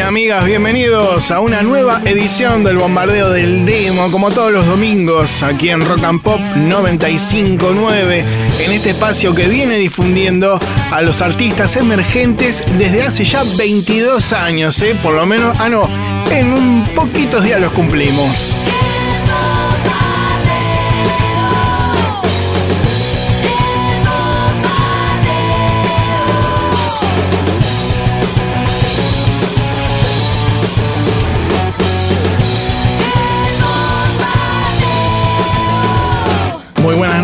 [0.00, 5.42] amigos amigas, bienvenidos a una nueva edición del Bombardeo del Demo, como todos los domingos,
[5.42, 8.24] aquí en Rock and Pop 959,
[8.60, 10.58] en este espacio que viene difundiendo
[10.90, 14.96] a los artistas emergentes desde hace ya 22 años, ¿eh?
[15.02, 15.86] por lo menos, ah no,
[16.30, 18.54] en un poquitos días los cumplimos.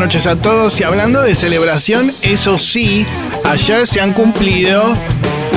[0.08, 3.04] Noches a todos y hablando de celebración, eso sí,
[3.44, 4.96] ayer se han cumplido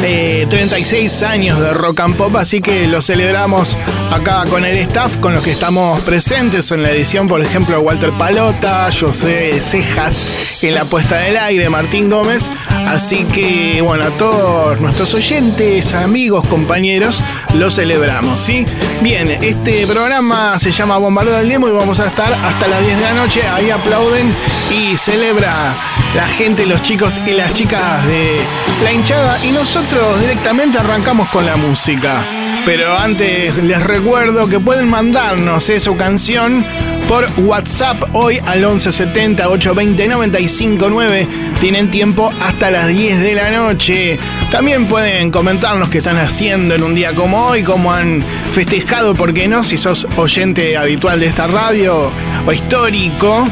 [0.02, 3.78] 36 años de rock and pop, así que lo celebramos
[4.11, 8.09] acá con el staff, con los que estamos presentes en la edición, por ejemplo, Walter
[8.11, 10.26] Palota, José Cejas
[10.61, 12.52] en la puesta del aire, Martín Gómez.
[12.88, 17.23] Así que, bueno, a todos nuestros oyentes, amigos, compañeros,
[17.54, 18.66] lo celebramos, ¿sí?
[19.02, 22.98] Bien, este programa se llama Bombardeo del Demo y vamos a estar hasta las 10
[22.98, 23.42] de la noche.
[23.48, 24.34] Ahí aplauden
[24.70, 25.76] y celebra
[26.16, 28.42] la gente, los chicos y las chicas de
[28.84, 29.44] la hinchada.
[29.45, 32.41] Y nosotros directamente arrancamos con la música.
[32.66, 36.64] Pero antes les recuerdo que pueden mandarnos eh, su canción
[37.08, 41.28] por WhatsApp hoy al 1170 820 959.
[41.59, 44.20] Tienen tiempo hasta las 10 de la noche.
[44.52, 48.23] También pueden comentarnos qué están haciendo en un día como hoy, cómo han
[48.54, 49.64] festejado, ¿por qué no?
[49.64, 52.12] Si sos oyente habitual de esta radio
[52.45, 53.48] o histórico.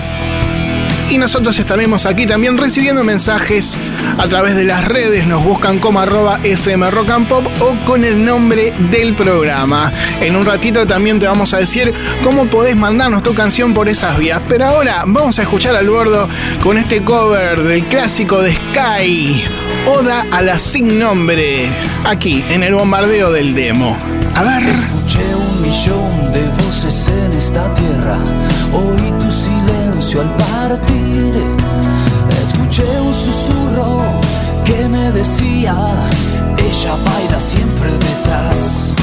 [1.09, 3.79] Y nosotros estaremos aquí también recibiendo mensajes
[4.19, 5.25] a través de las redes.
[5.25, 9.91] Nos buscan como arroba FM Rock and Pop o con el nombre del programa.
[10.21, 11.91] En un ratito también te vamos a decir
[12.23, 14.39] cómo podés mandarnos tu canción por esas vías.
[14.47, 16.29] Pero ahora vamos a escuchar al bordo
[16.61, 19.43] con este cover del clásico de Sky.
[19.87, 21.69] Oda a la sin nombre.
[22.05, 23.97] Aquí en el bombardeo del demo.
[24.35, 24.63] A ver.
[24.63, 28.19] Escuché un millón de voces en esta tierra.
[30.17, 31.35] Al partir.
[32.43, 34.01] Escuché un susurro
[34.65, 35.75] que me decía,
[36.57, 38.93] ella baila siempre detrás.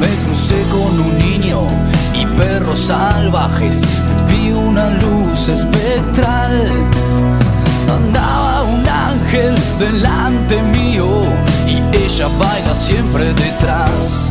[0.00, 1.60] Me crucé con un niño
[2.14, 3.82] y perros salvajes.
[4.56, 6.70] Una luz espectral.
[7.92, 11.20] Andaba un ángel delante mío
[11.68, 14.25] y ella baila siempre detrás.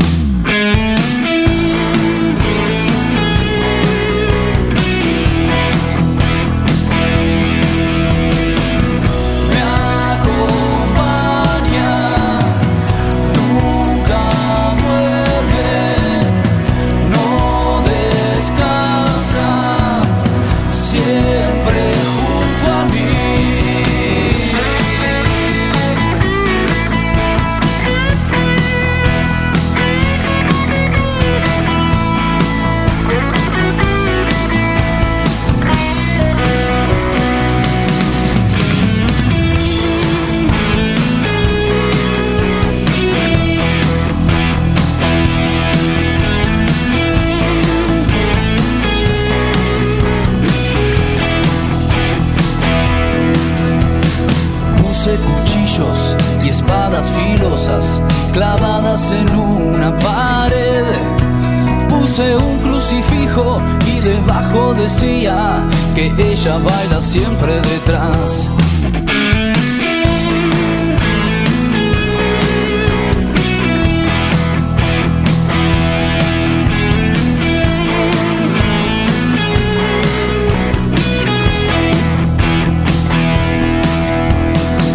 [66.45, 68.49] Ella baila siempre detrás.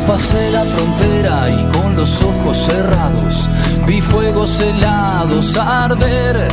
[0.06, 3.48] Pasé la frontera y con los ojos cerrados
[3.86, 6.48] vi fuegos helados arder.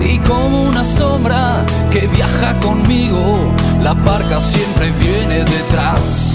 [0.00, 3.31] Y como una sombra que viaja conmigo,
[3.94, 6.31] la barca siempre viene detrás.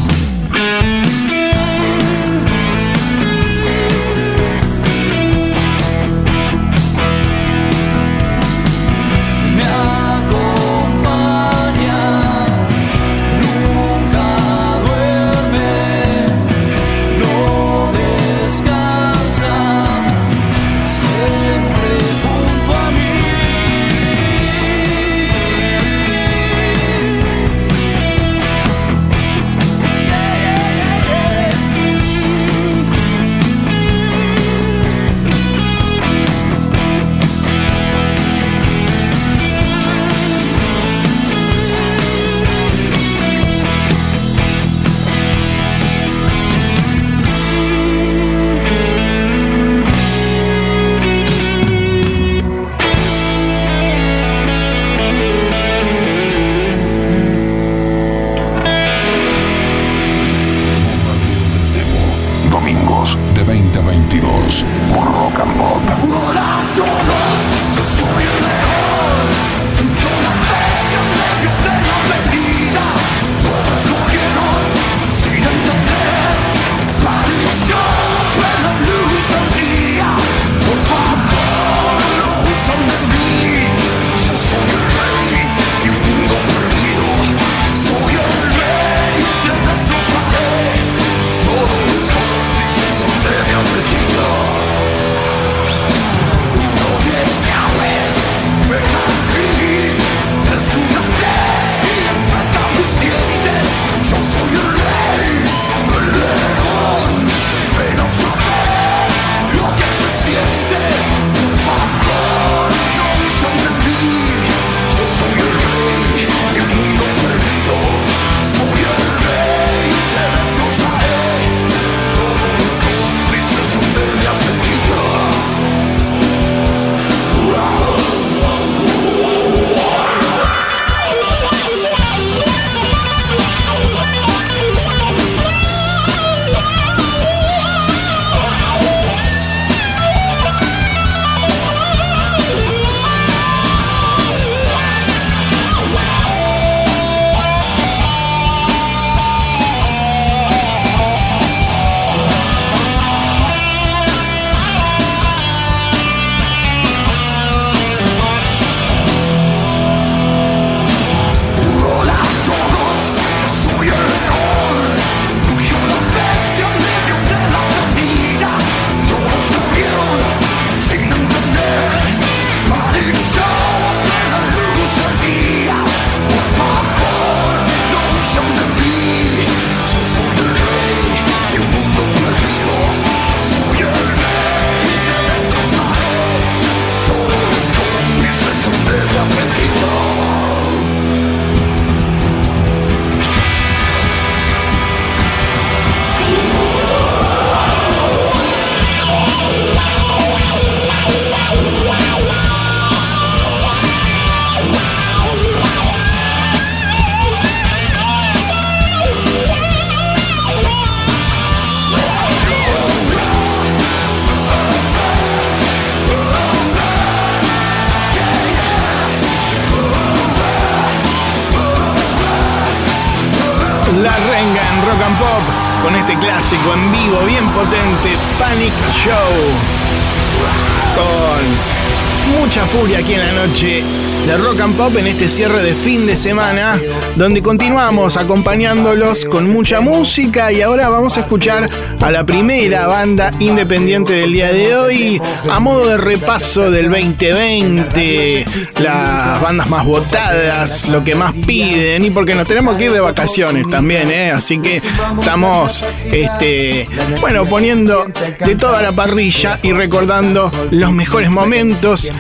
[234.78, 236.80] Pop en este cierre de fin de semana,
[237.16, 241.68] donde continuamos acompañándolos con mucha música y ahora vamos a escuchar
[242.02, 248.46] a la primera banda independiente del día de hoy, a modo de repaso del 2020,
[248.80, 253.00] las bandas más votadas, lo que más piden y porque nos tenemos que ir de
[253.00, 254.32] vacaciones también, ¿eh?
[254.32, 256.88] así que estamos, este,
[257.20, 258.06] bueno, poniendo
[258.46, 262.12] de toda la parrilla y recordando los mejores momentos.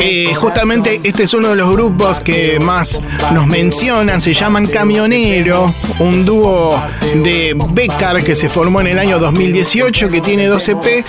[0.00, 3.00] Eh, justamente este es uno de los grupos que más
[3.32, 6.82] nos mencionan, se llaman Camionero, un dúo
[7.22, 11.04] de Becar que se formó en el año 2018, que tiene 12 EP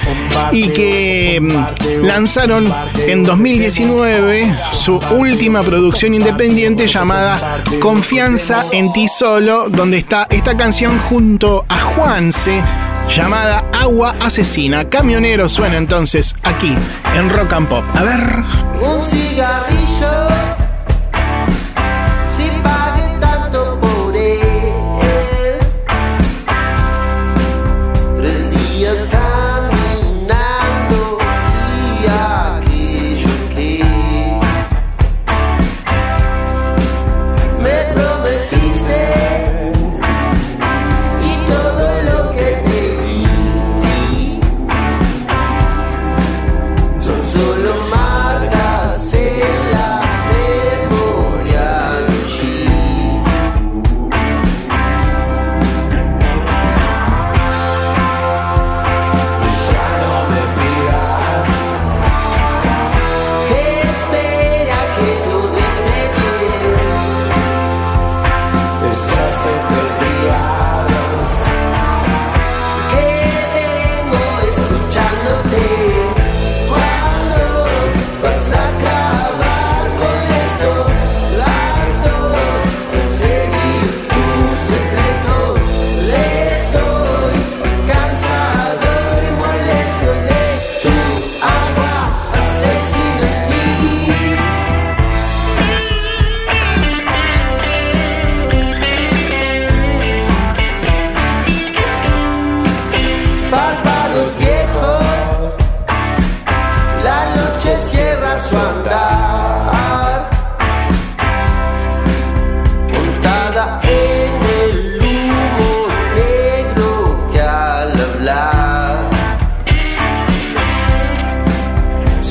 [0.52, 2.74] y que mm, lanzaron
[3.08, 10.98] en 2019 su última producción independiente llamada Confianza en ti solo, donde está esta canción
[10.98, 12.64] junto a Juanse
[13.08, 14.90] llamada Agua Asesina.
[14.90, 16.76] Camionero suena entonces aquí
[17.16, 17.86] en Rock and Pop.
[17.94, 18.44] A ver.
[18.82, 19.97] Un cigarrillo,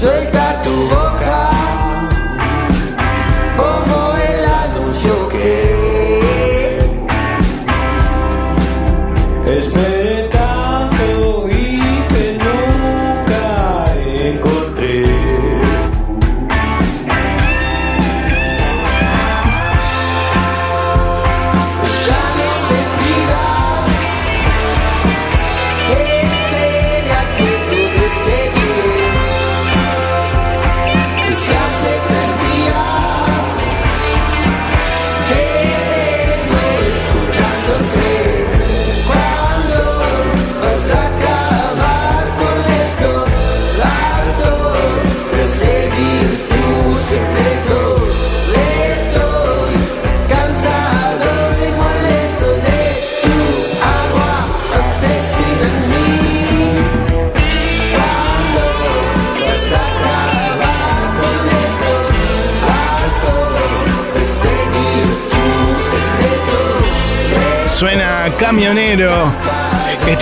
[0.06, 0.45] take that.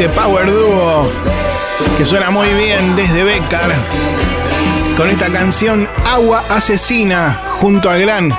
[0.04, 1.10] Este power duo
[1.96, 3.72] que suena muy bien desde Becar.
[4.98, 8.30] Con esta canción Agua Asesina junto al gran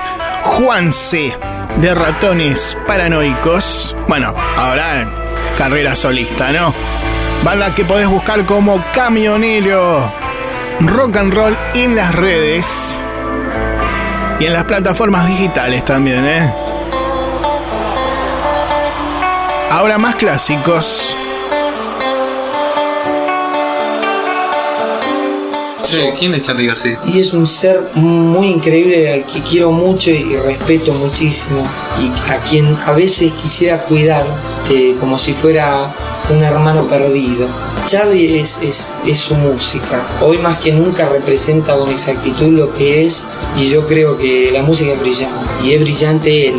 [0.43, 1.35] Juanse
[1.77, 3.95] de Ratones Paranoicos.
[4.07, 5.11] Bueno, ahora
[5.57, 6.71] carrera solista, ¿no?
[7.43, 10.13] Banda que podés buscar como Camionero
[10.81, 12.99] Rock and Roll en las redes
[14.39, 16.53] y en las plataformas digitales también, ¿eh?
[19.71, 21.17] Ahora más clásicos.
[26.17, 26.99] ¿Quién es Charlie García?
[27.05, 31.63] Y es un ser muy increíble al que quiero mucho y respeto muchísimo
[31.99, 34.25] y a quien a veces quisiera cuidar
[34.99, 35.91] como si fuera
[36.29, 37.47] un hermano perdido.
[37.87, 40.01] Charlie es, es, es su música.
[40.21, 43.23] Hoy más que nunca representa con exactitud lo que es
[43.57, 46.55] y yo creo que la música es brillante y es brillante él.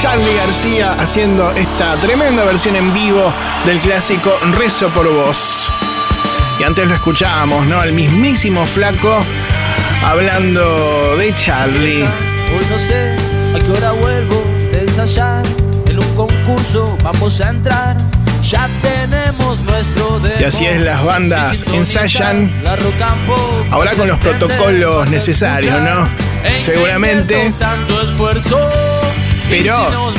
[0.00, 3.32] Charlie García haciendo esta tremenda versión en vivo
[3.66, 5.72] del clásico Rezo por vos.
[6.60, 7.82] Y antes lo escuchábamos, ¿no?
[7.82, 9.24] El mismísimo flaco
[10.04, 12.04] hablando de Charlie.
[12.04, 13.16] Hoy no sé
[13.54, 15.42] a qué hora vuelvo de ensayar.
[15.86, 17.96] En un concurso vamos a entrar.
[18.40, 22.48] Ya tenemos nuestro Y así es, las bandas Si ensayan
[23.72, 25.74] ahora con los entender, protocolos a necesarios.
[25.82, 26.08] ¿no?
[26.60, 27.46] Seguramente.
[27.46, 28.97] invierto tanto esfuerzo.
[29.50, 30.12] Pero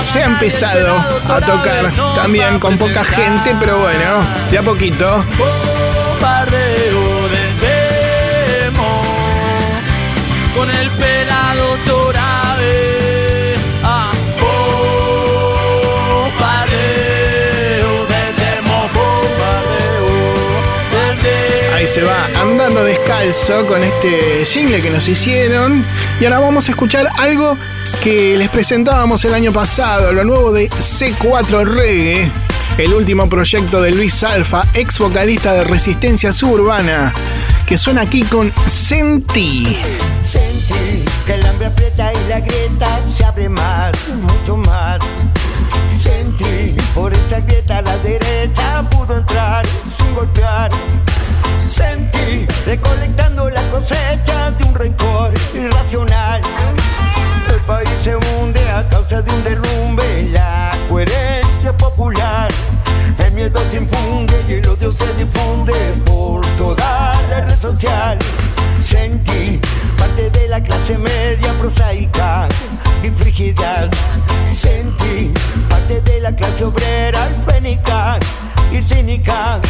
[0.00, 0.96] Se ha el empezado
[1.28, 5.24] a tocar también con poca gente, pero bueno, de a poquito.
[10.54, 13.54] Con el pelado Torabe.
[13.82, 14.12] Ah.
[21.74, 25.84] Ahí se va andando descalzo con este jingle que nos hicieron.
[26.18, 27.58] Y ahora vamos a escuchar algo
[28.06, 32.30] que les presentábamos el año pasado, lo nuevo de C4 Reggae,
[32.78, 37.12] el último proyecto de Luis Alfa, ex vocalista de Resistencia Suburbana,
[37.66, 39.76] que suena aquí con Sentí.
[40.22, 43.92] Sentí que el hambre aprieta y la grieta se abre más,
[44.22, 45.00] mucho más.
[45.98, 49.66] Sentí por esa grieta la derecha pudo entrar
[49.98, 50.70] sin golpear.
[51.66, 56.40] Sentí recolectando la cosecha de un rencor irracional.
[57.52, 62.48] El país se hunde a causa de un derrumbe, la coherencia popular.
[63.18, 65.74] El miedo se infunde y el odio se difunde
[66.04, 68.16] por toda la red social.
[68.80, 69.60] Sentí
[69.98, 72.46] parte de la clase media prosaica
[73.02, 73.90] y frigidad.
[74.54, 75.32] Sentí
[75.68, 78.20] parte de la clase obrera alfénica
[78.72, 79.60] y cínica.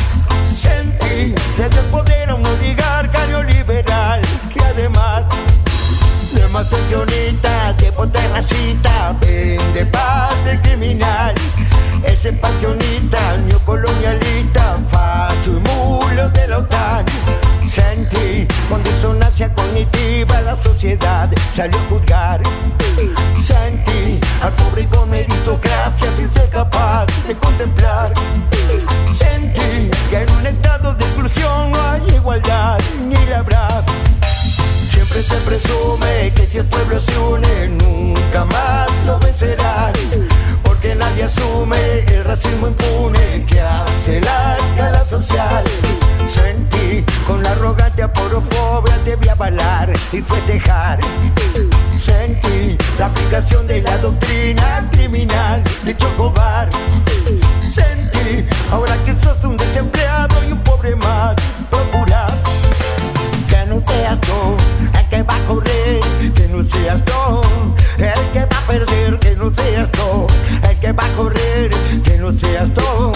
[0.55, 4.21] Sentí desde el poder a un oligarca neoliberal
[4.53, 5.25] que además
[6.33, 11.35] de más pensionista, de poder racista, vende patria criminal.
[12.05, 17.05] Es expansionista, neocolonialista, facho y mulo de la OTAN.
[17.69, 22.41] Sentí con disonancia cognitiva la sociedad salió a juzgar.
[23.43, 28.13] Sentí al pobre con meritocracia sin ser capaz de contemplar.
[29.13, 33.83] Sentí que en un estado de inclusión no hay igualdad ni la habrá.
[34.89, 39.93] Siempre se presume que si el pueblo se une, nunca más lo vencerán.
[40.63, 45.65] Porque nadie asume el racismo impune que hace la escala social.
[46.27, 50.99] Sentí con la arrogante aporofobia debía avalar y festejar.
[51.97, 56.69] Sentí la aplicación de la doctrina criminal de Chocobar.
[57.63, 61.37] Sentí ahora que sos un desempleado y un pobre más
[61.71, 62.35] popular
[63.49, 64.57] que no seas tú
[64.99, 66.01] el que va a correr,
[66.35, 67.41] que no seas tú
[67.99, 70.27] el que va a perder, que no seas tú
[70.69, 71.71] el que va a correr,
[72.03, 73.16] que no seas tú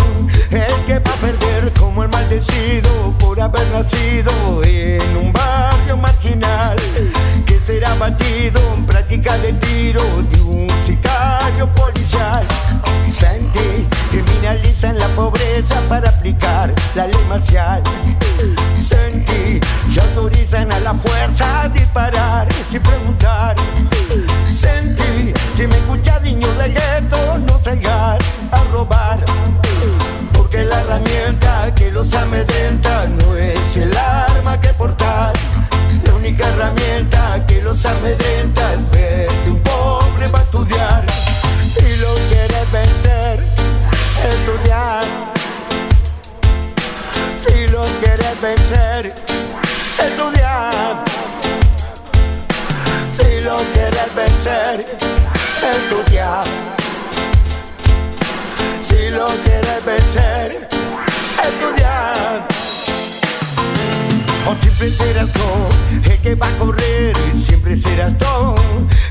[2.30, 6.76] maldecido por haber nacido en un barrio marginal
[7.44, 12.44] que será batido en práctica de tiro de un sicario policial.
[13.10, 17.82] Sentí, criminalizan la pobreza para aplicar la ley marcial.
[18.80, 19.58] Sentí,
[19.92, 23.56] y autorizan a la fuerza a disparar sin preguntar.
[24.52, 29.18] Sentí, si me escuchas niño del gueto, no salgas a robar.
[30.90, 35.38] Herramienta que los amedrenta no es el arma que portas.
[36.04, 41.06] La única herramienta que los amedrenta es ver que un pobre va a estudiar.
[41.74, 43.46] Si lo quieres vencer,
[44.32, 45.04] estudiar.
[47.46, 49.14] Si lo quieres vencer,
[49.96, 51.04] estudiar.
[53.12, 54.98] Si lo quieres vencer,
[55.62, 56.44] estudiar.
[58.88, 60.69] Si lo quieres vencer,
[61.42, 62.46] estudiar.
[64.46, 68.54] O siempre serás tú el que va a correr, siempre serás tú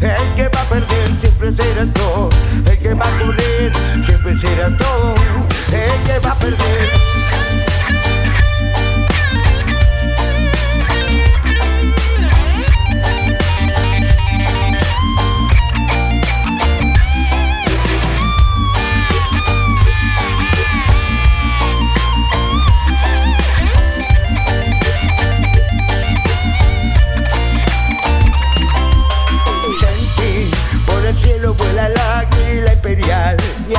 [0.01, 2.29] el que va a perder, siempre serás tú
[2.65, 3.71] el que va a correr,
[4.05, 4.85] siempre serás tú
[5.73, 7.38] el que va a perder.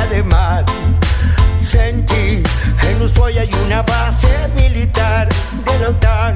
[0.00, 0.64] Y además
[1.62, 2.42] sentí
[2.88, 5.28] en Ushuaia hay una base militar
[5.64, 6.34] de la OTAN.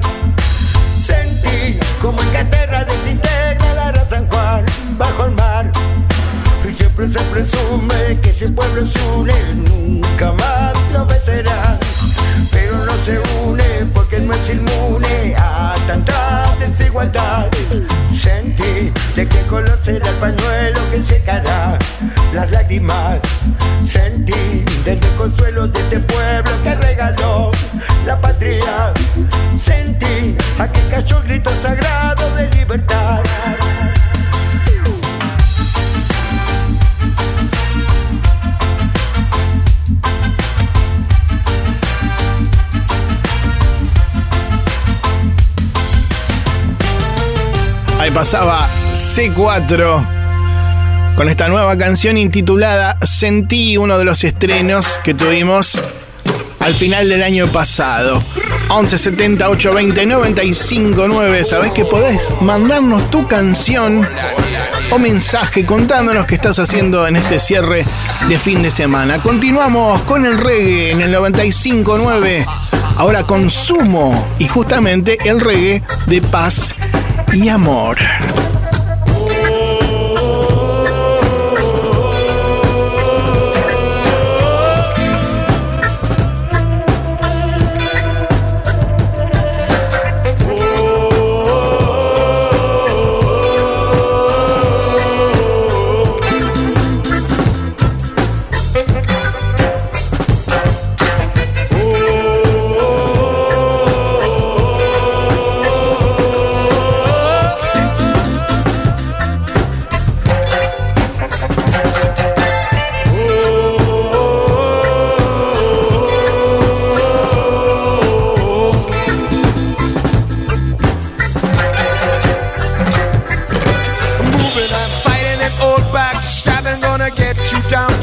[0.97, 4.65] Sentí como Inglaterra desintegra la Ara San Juan
[4.97, 5.71] bajo el mar.
[6.67, 11.79] Y siempre se presume que si el pueblo se une nunca más lo vencerá.
[12.51, 17.47] Pero no se une porque no es inmune a tanta desigualdad.
[18.13, 21.77] Sentí ¿De qué color será el pañuelo que secará
[22.35, 23.19] las lágrimas?
[23.81, 27.51] Sentí desde el consuelo de este pueblo que regaló
[28.05, 28.93] la patria.
[29.59, 33.23] Sentí a que cayó el grito sagrado de libertad.
[47.99, 50.14] Ahí pasaba C4
[51.15, 55.79] con esta nueva canción intitulada Sentí, uno de los estrenos que tuvimos
[56.59, 58.21] al final del año pasado.
[58.69, 61.43] 11 70 820 95 9.
[61.43, 64.07] Sabés que podés mandarnos tu canción
[64.91, 67.85] o mensaje contándonos qué estás haciendo en este cierre
[68.27, 69.21] de fin de semana.
[69.21, 72.45] Continuamos con el reggae en el 95 9.
[72.97, 76.75] Ahora con Sumo y justamente el reggae de paz
[77.33, 77.97] y amor.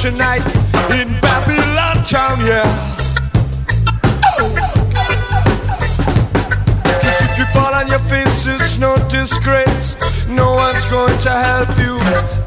[0.02, 0.46] Down tonight
[0.92, 2.98] in Babylon town, yeah.
[7.02, 9.96] Cause if you fall on your face, it's no disgrace.
[10.28, 12.41] No one's going to help you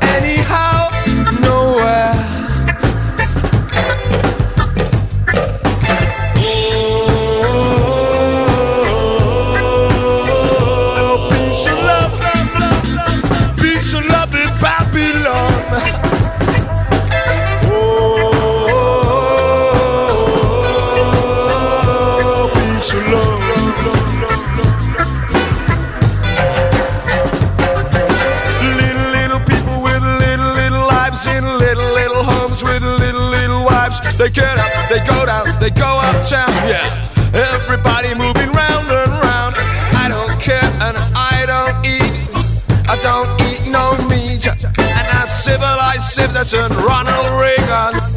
[35.66, 37.34] they go uptown, yeah.
[37.34, 39.56] Everybody moving round and round.
[40.04, 42.14] I don't care and I don't eat.
[42.88, 44.46] I don't eat no meat.
[44.46, 48.15] And I civilize citizen Ronald Reagan.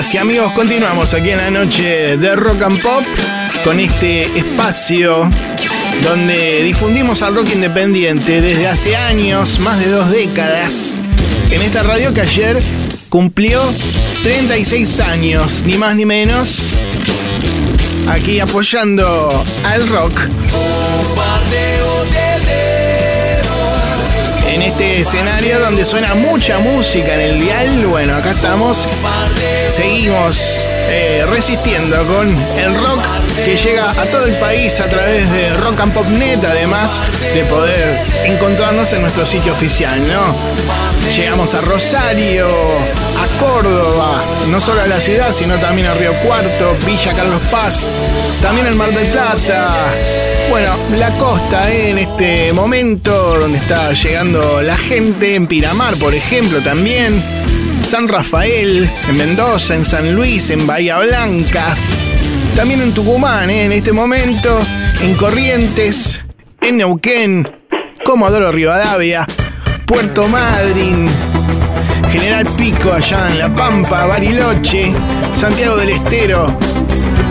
[0.00, 3.04] Amigas y amigos, continuamos aquí en la noche de Rock and Pop
[3.64, 5.28] con este espacio
[6.02, 10.98] donde difundimos al rock independiente desde hace años, más de dos décadas,
[11.50, 12.62] en esta radio que ayer
[13.10, 13.60] cumplió
[14.22, 16.70] 36 años, ni más ni menos,
[18.08, 20.18] aquí apoyando al rock.
[24.48, 28.88] En este escenario donde suena mucha música en el dial, bueno, acá estamos,
[29.70, 32.28] seguimos eh, resistiendo con
[32.58, 33.04] el rock
[33.44, 37.00] que llega a todo el país a través de Rock and Pop Net, además
[37.32, 40.00] de poder encontrarnos en nuestro sitio oficial.
[41.14, 46.76] Llegamos a Rosario, a Córdoba, no solo a la ciudad, sino también a Río Cuarto,
[46.84, 47.86] Villa Carlos Paz,
[48.42, 49.94] también el Mar del Plata.
[50.50, 51.90] Bueno, la costa ¿eh?
[51.90, 57.22] en este momento donde está llegando la gente, en Piramar, por ejemplo, también.
[57.82, 61.76] San Rafael, en Mendoza, en San Luis, en Bahía Blanca,
[62.54, 63.64] también en Tucumán, ¿eh?
[63.64, 64.58] en este momento,
[65.00, 66.22] en Corrientes,
[66.60, 67.50] en Neuquén,
[68.04, 69.26] Comodoro Rivadavia,
[69.86, 71.08] Puerto Madryn,
[72.12, 74.92] General Pico allá en La Pampa, Bariloche,
[75.32, 76.56] Santiago del Estero,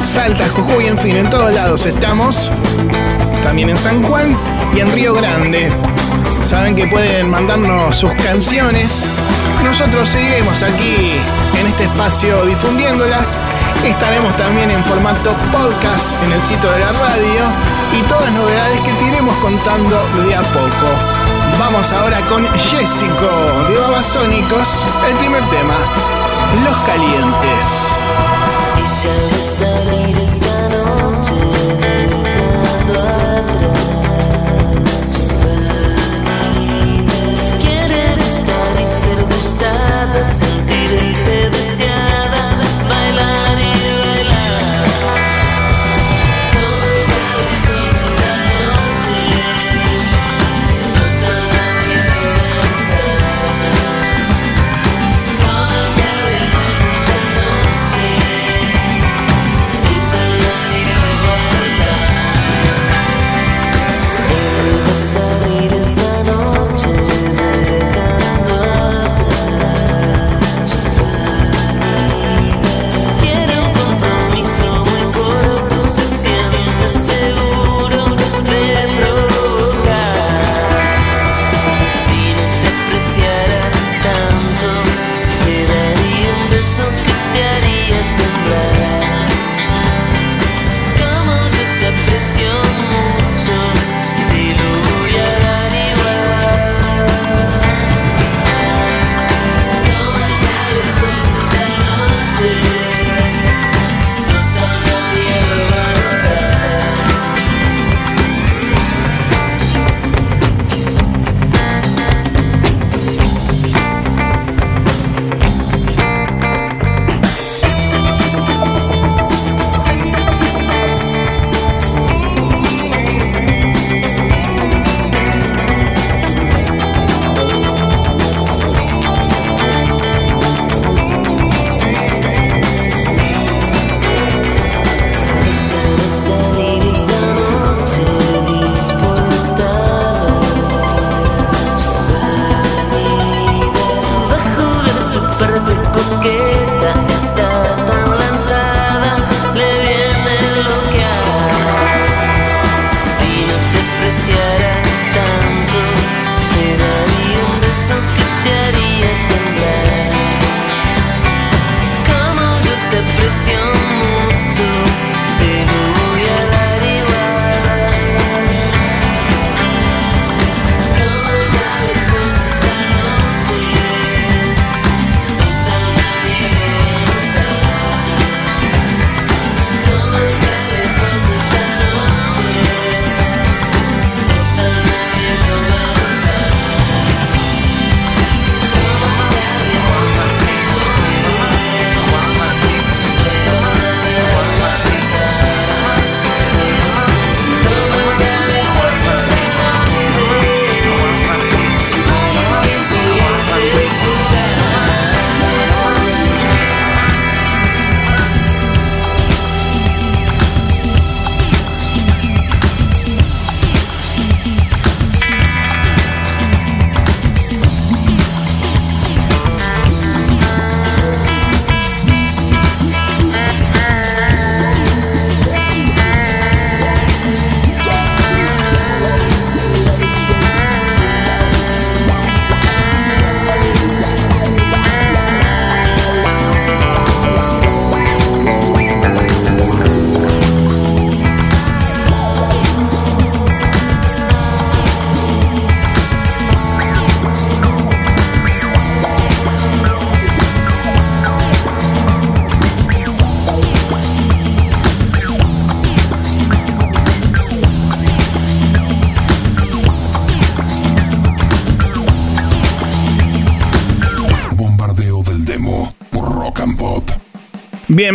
[0.02, 2.52] Salta, Jujuy, en fin, en todos lados estamos.
[3.44, 4.36] También en San Juan
[4.76, 5.70] y en Río Grande.
[6.42, 9.10] Saben que pueden mandarnos sus canciones.
[9.64, 11.20] Nosotros seguiremos aquí
[11.60, 13.38] en este espacio difundiéndolas.
[13.84, 17.42] Estaremos también en formato podcast en el sitio de la radio
[17.92, 20.88] y todas novedades que te contando de a poco.
[21.60, 23.30] Vamos ahora con Jessico
[23.70, 25.76] de Babasónicos, el primer tema,
[26.66, 28.00] Los Calientes.
[40.30, 40.59] us.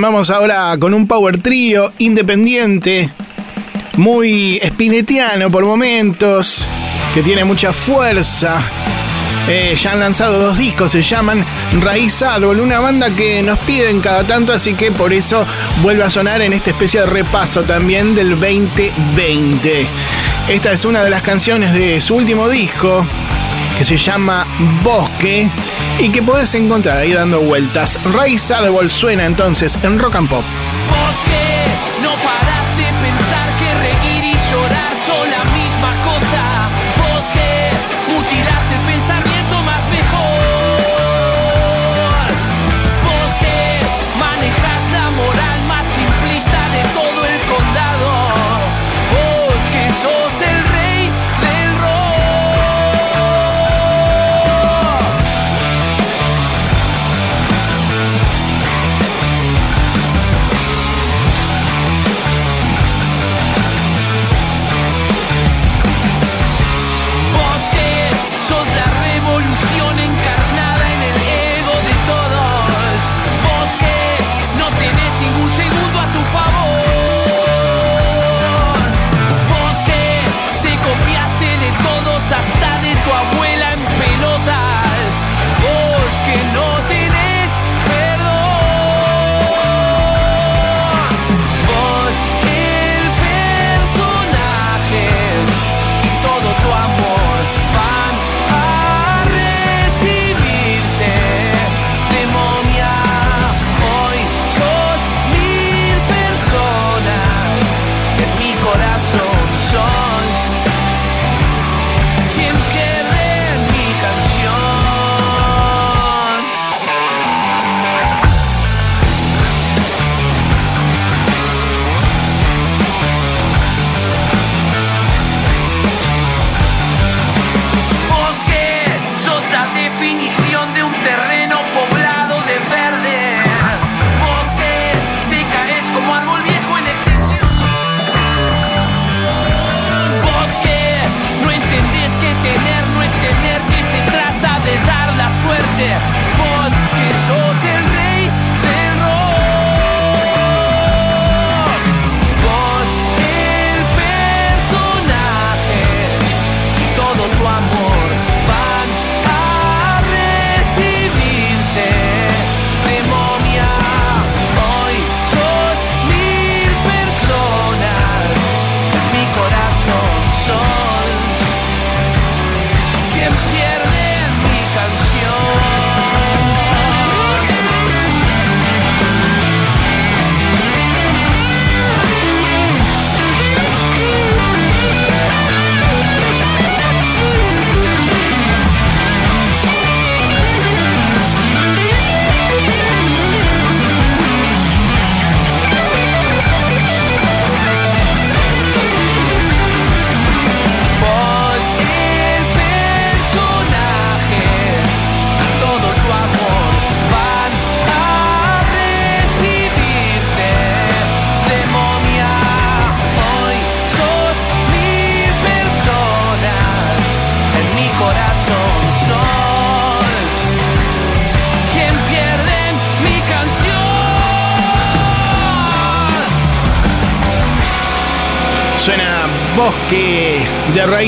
[0.04, 3.08] Vamos ahora con un power trío independiente,
[3.96, 6.68] muy espinetiano por momentos,
[7.14, 8.60] que tiene mucha fuerza.
[9.48, 11.42] Eh, ya han lanzado dos discos, se llaman
[11.80, 15.46] Raíz Árbol, una banda que nos piden cada tanto, así que por eso
[15.82, 19.86] vuelve a sonar en esta especie de repaso también del 2020.
[20.50, 23.06] Esta es una de las canciones de su último disco,
[23.78, 24.46] que se llama
[24.82, 25.48] Bosque,
[25.98, 27.98] y que puedes encontrar ahí dando vueltas.
[28.12, 30.44] Raíz Árbol suena entonces en Rock and Pop.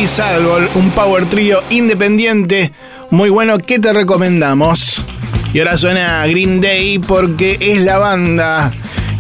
[0.07, 2.71] Árbol, un power trío independiente
[3.11, 5.03] muy bueno que te recomendamos.
[5.53, 8.71] Y ahora suena Green Day porque es la banda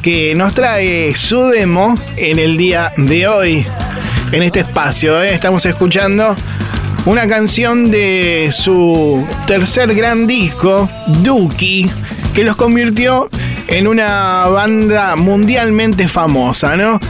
[0.00, 3.66] que nos trae su demo en el día de hoy,
[4.30, 5.20] en este espacio.
[5.24, 5.34] ¿eh?
[5.34, 6.36] Estamos escuchando
[7.04, 10.88] una canción de su tercer gran disco,
[11.24, 11.90] Dookie,
[12.32, 13.28] que los convirtió
[13.66, 17.00] en una banda mundialmente famosa, ¿no?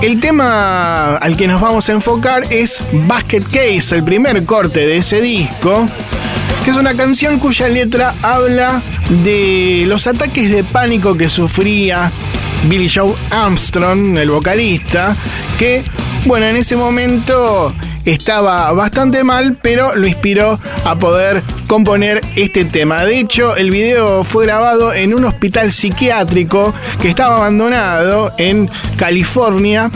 [0.00, 4.98] El tema al que nos vamos a enfocar es Basket Case, el primer corte de
[4.98, 5.88] ese disco,
[6.64, 8.80] que es una canción cuya letra habla
[9.24, 12.12] de los ataques de pánico que sufría
[12.68, 15.16] Billy Joe Armstrong, el vocalista,
[15.58, 15.82] que,
[16.26, 17.74] bueno, en ese momento
[18.04, 23.04] estaba bastante mal, pero lo inspiró a poder componer este tema.
[23.04, 29.90] De hecho, el video fue grabado en un hospital psiquiátrico que estaba abandonado en California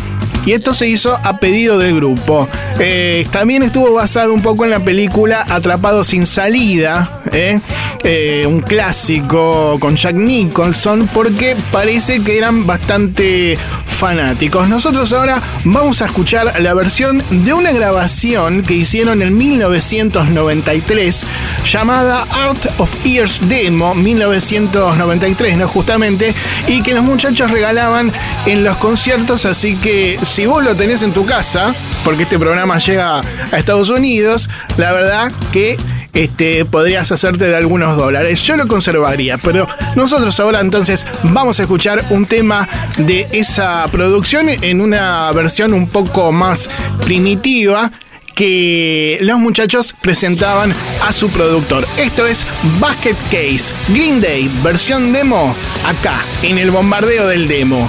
[0.45, 2.49] y esto se hizo a pedido del grupo.
[2.78, 7.61] Eh, también estuvo basado un poco en la película Atrapado sin salida, ¿eh?
[8.05, 13.57] Eh, un clásico con Jack Nicholson, porque parece que eran bastante
[13.87, 14.68] fanáticos.
[14.68, 21.26] Nosotros ahora vamos a escuchar la versión de una grabación que hicieron en 1993
[21.64, 25.68] llamada Art of Ears Demo 1993, ¿no?
[25.68, 26.35] Justamente,
[26.66, 28.12] y que los muchachos regalaban
[28.47, 32.79] en los conciertos, así que si vos lo tenés en tu casa, porque este programa
[32.79, 35.77] llega a Estados Unidos, la verdad que
[36.12, 38.43] este, podrías hacerte de algunos dólares.
[38.43, 39.66] Yo lo conservaría, pero
[39.97, 42.68] nosotros ahora entonces vamos a escuchar un tema
[42.99, 46.70] de esa producción en una versión un poco más
[47.05, 47.91] primitiva
[48.35, 50.75] que los muchachos presentaban
[51.07, 51.87] a su productor.
[51.99, 52.47] Esto es
[52.81, 55.55] Basket Case, Green Day, versión demo,
[55.87, 57.89] acá, en el bombardeo del demo.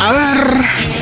[0.00, 1.01] A ver...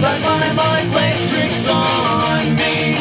[0.00, 2.94] Sometimes my mind plays tricks on me.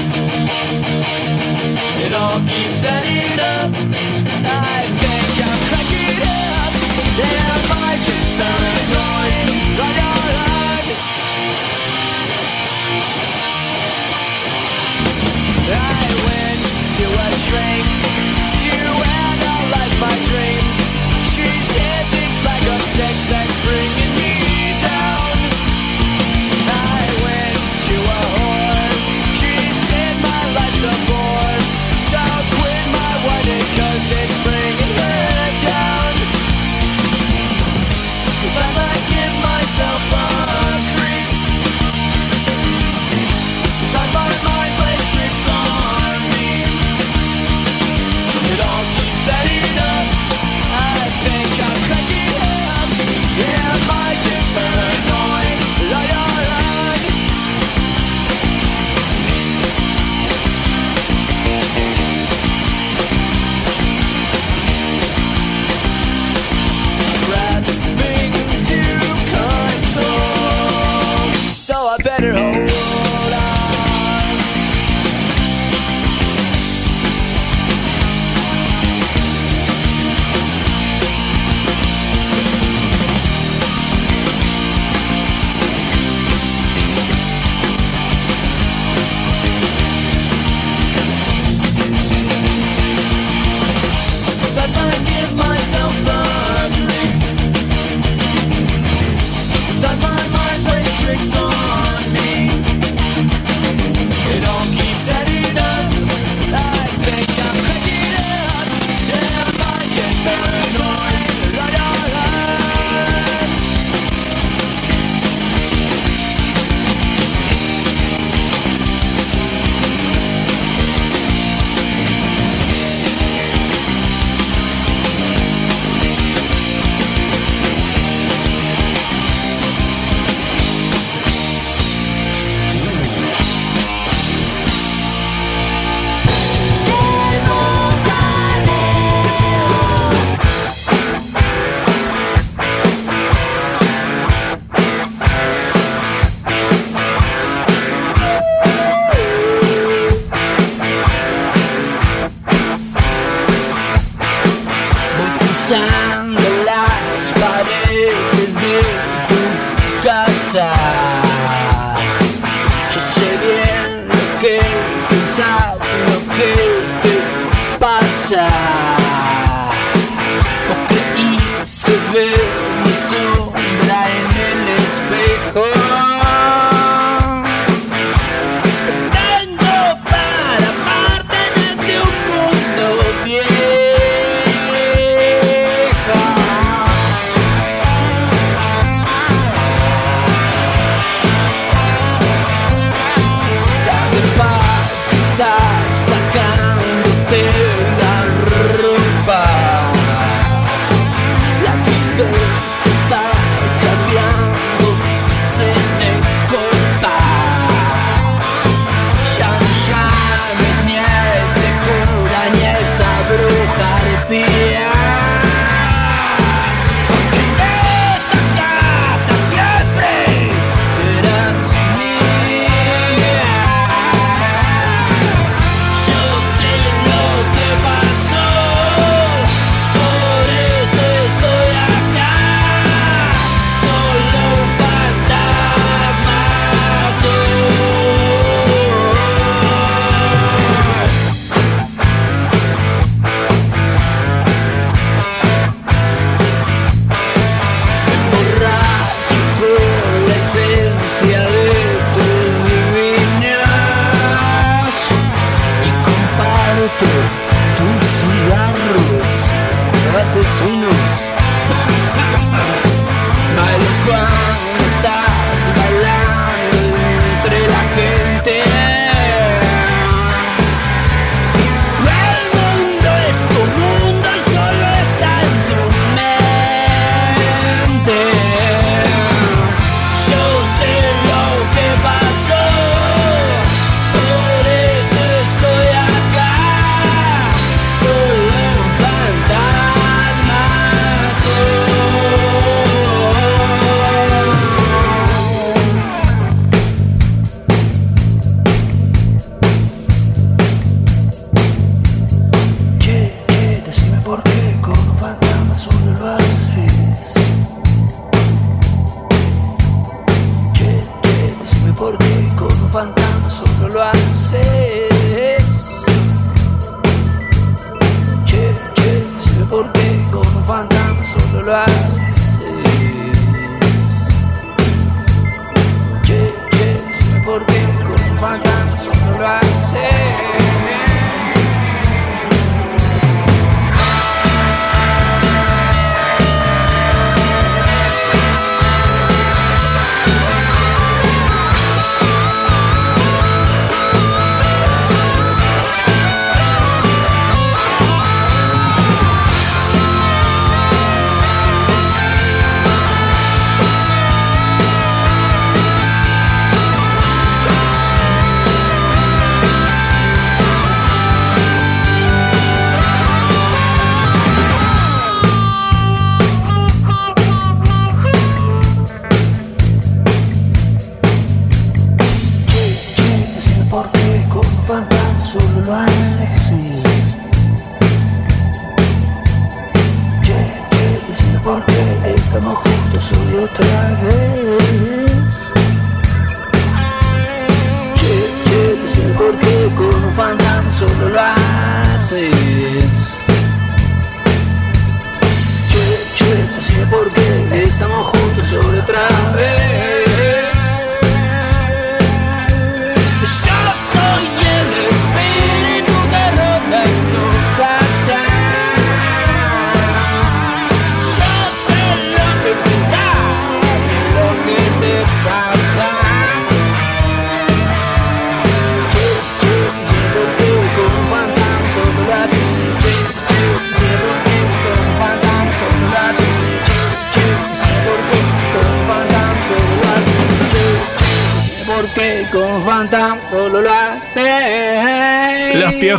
[2.05, 3.69] It all keeps adding up.
[3.69, 6.73] I think I'm cracking up.
[7.21, 9.45] Am I just paranoid?
[9.77, 10.85] Right on, on.
[15.69, 16.61] I went
[16.97, 17.85] to a shrink
[18.63, 18.73] to
[19.21, 20.66] analyze my dreams.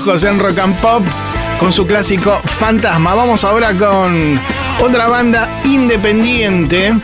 [0.08, 1.04] en rock and pop
[1.60, 3.14] con su clásico Fantasma.
[3.14, 4.40] Vamos ahora con
[4.80, 6.94] otra banda independiente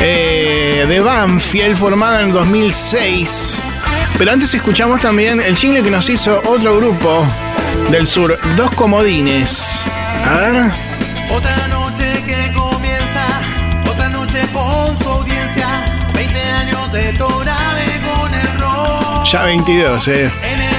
[0.00, 3.60] eh, de Banfield formada en 2006.
[4.16, 7.26] Pero antes escuchamos también el jingle que nos hizo otro grupo
[7.90, 9.84] del sur, Dos Comodines.
[10.24, 10.72] A ver.
[11.34, 13.26] Otra noche que comienza,
[13.90, 15.66] otra noche con su audiencia,
[19.24, 20.69] Ya 22, eh.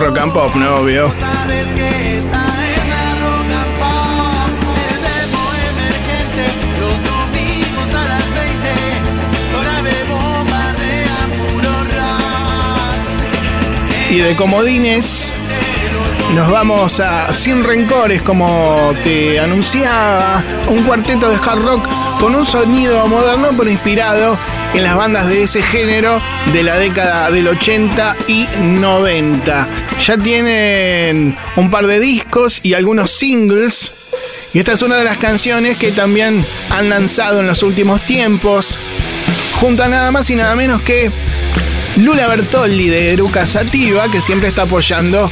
[0.00, 0.76] rock and pop, ¿no?
[0.76, 1.12] Obvio.
[14.10, 15.34] Y de comodines
[16.34, 21.86] nos vamos a Sin Rencores, como te anunciaba, un cuarteto de hard rock
[22.18, 24.38] con un sonido moderno pero inspirado
[24.74, 26.20] en las bandas de ese género
[26.52, 29.79] de la década del 80 y 90.
[30.06, 33.92] Ya tienen un par de discos y algunos singles.
[34.54, 38.78] Y esta es una de las canciones que también han lanzado en los últimos tiempos.
[39.60, 41.10] Junto a nada más y nada menos que
[41.96, 45.30] Lula Bertoldi de Eruca Sativa, que siempre está apoyando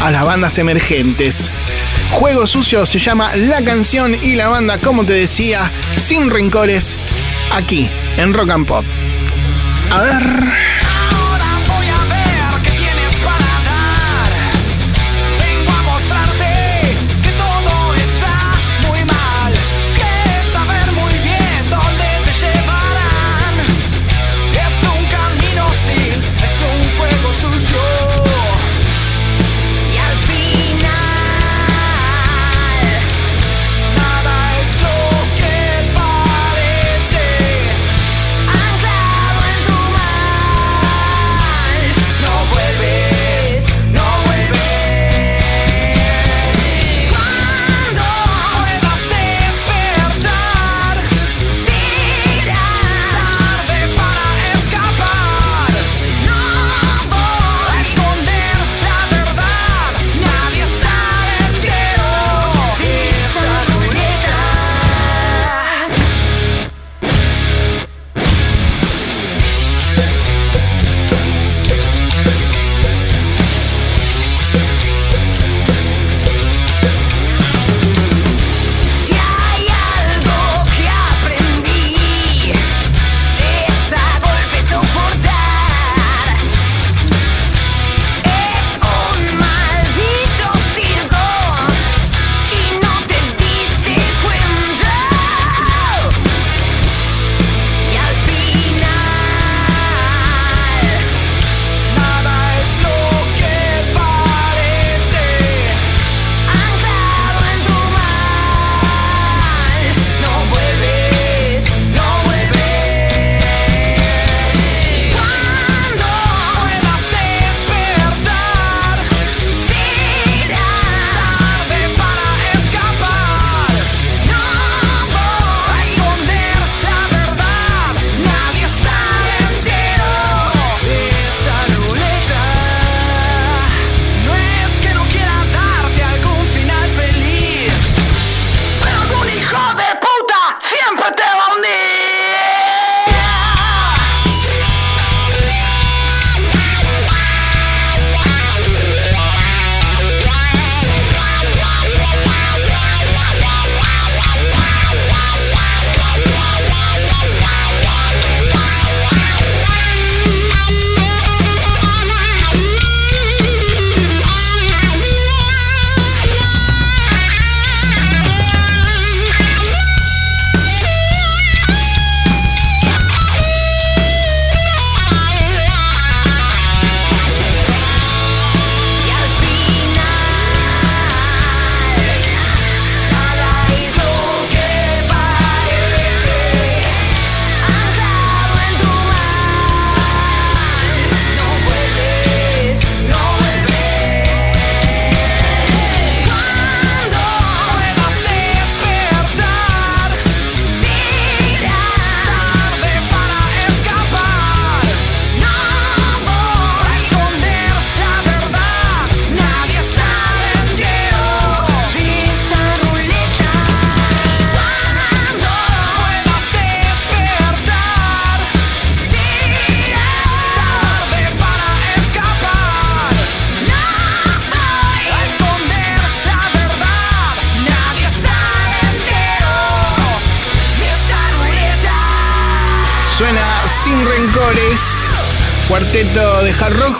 [0.00, 1.50] a las bandas emergentes.
[2.10, 6.98] Juego Sucio se llama La canción y la banda, como te decía, sin rincores,
[7.50, 7.88] aquí
[8.18, 8.84] en Rock and Pop.
[9.90, 10.61] A ver.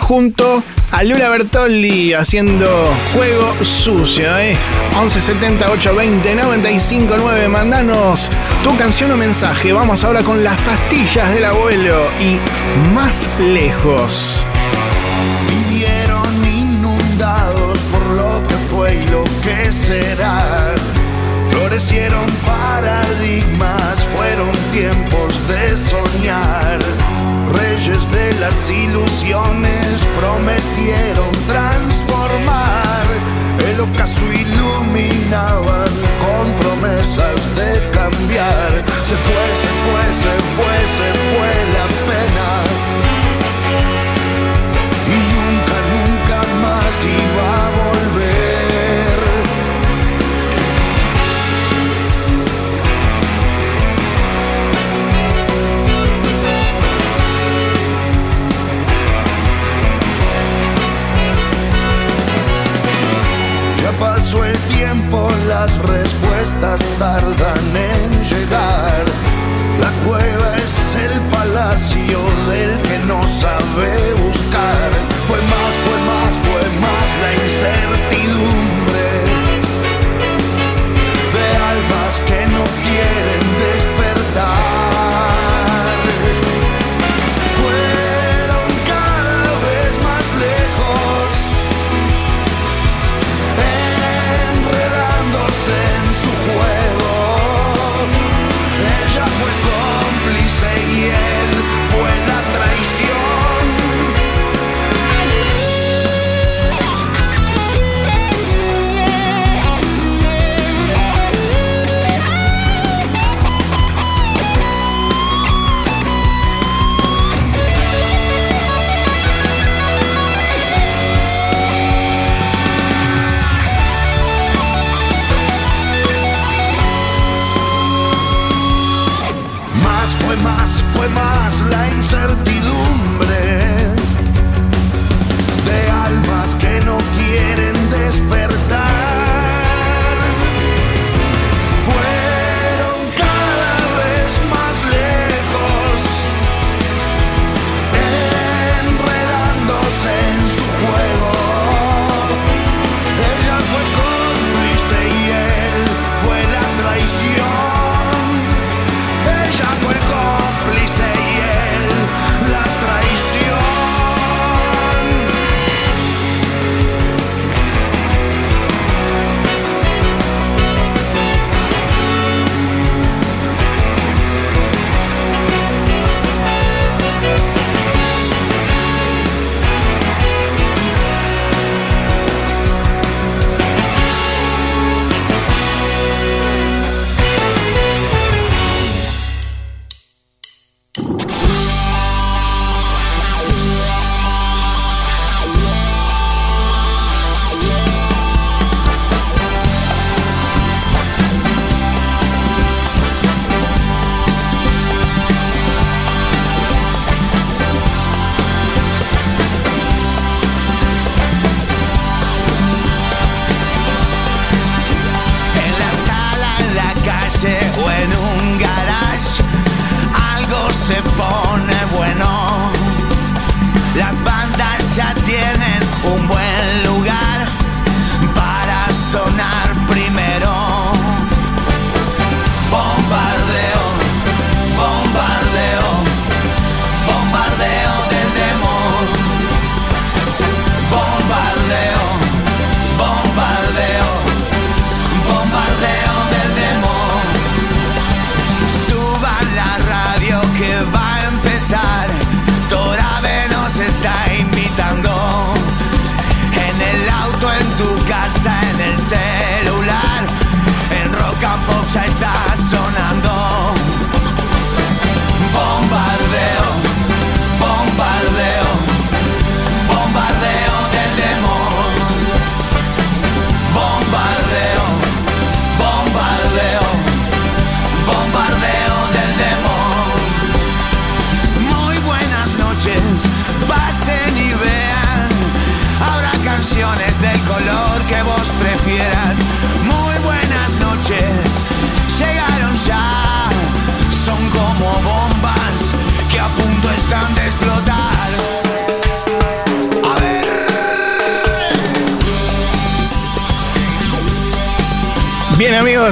[0.03, 2.67] junto a Lula Bertoldi haciendo
[3.13, 4.37] juego sucio.
[4.37, 4.55] ¿eh?
[4.99, 7.47] 11 70 20 95 9.
[7.47, 8.29] Mandanos
[8.63, 9.73] tu canción o mensaje.
[9.73, 12.37] Vamos ahora con las pastillas del abuelo y
[12.93, 14.42] más lejos.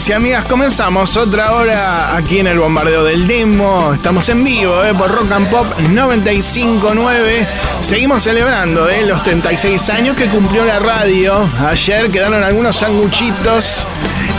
[0.08, 3.94] Y amigas, comenzamos otra hora aquí en el bombardeo del demo.
[3.94, 7.48] Estamos en vivo eh, por Rock and Pop 959.
[7.82, 11.48] Seguimos celebrando eh, los 36 años que cumplió la radio.
[11.68, 13.88] Ayer quedaron algunos sanguchitos,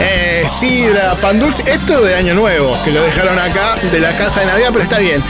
[0.01, 1.63] eh, sidra, pan dulce.
[1.71, 4.99] Esto de Año Nuevo, que lo dejaron acá de la caja de Navidad, pero está
[4.99, 5.23] bien.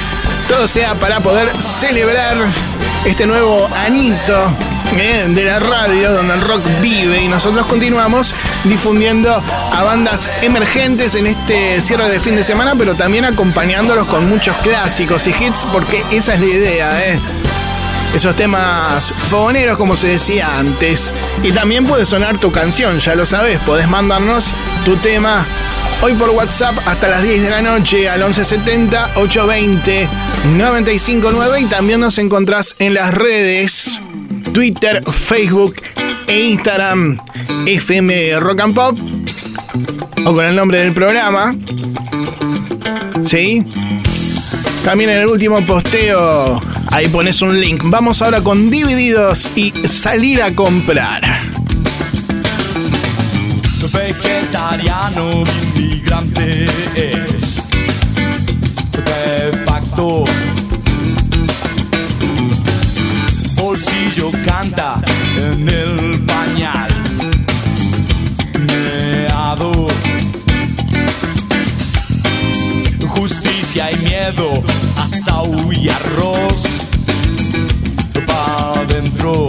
[0.49, 2.37] Todo sea para poder celebrar
[3.05, 4.57] este nuevo anito
[4.97, 8.35] eh, de la radio donde el rock vive y nosotros continuamos
[8.65, 14.29] difundiendo a bandas emergentes en este cierre de fin de semana, pero también acompañándolos con
[14.29, 17.21] muchos clásicos y hits porque esa es la idea, ¿eh?
[18.15, 21.15] Esos temas fogoneros como se decía antes.
[21.43, 24.53] Y también puede sonar tu canción, ya lo sabes, podés mandarnos
[24.85, 25.47] tu tema
[26.03, 30.09] hoy por WhatsApp hasta las 10 de la noche al 1170 820
[30.57, 34.01] 959 y también nos encontrás en las redes
[34.53, 35.77] Twitter, Facebook
[36.27, 37.19] e Instagram
[37.67, 38.99] FM Rock and Pop
[40.25, 41.57] o con el nombre del programa.
[43.25, 43.65] ¿Sí?
[44.85, 47.83] También en el último posteo ahí pones un link.
[47.85, 51.23] Vamos ahora con Divididos y salir a comprar.
[53.93, 55.45] Vegetariano
[55.77, 57.61] inmigrante es
[64.31, 65.01] Canta
[65.37, 66.91] en el pañal.
[68.69, 69.89] Meado.
[73.09, 74.63] Justicia y miedo,
[74.97, 76.63] asau y arroz.
[78.27, 79.49] Pa' adentro.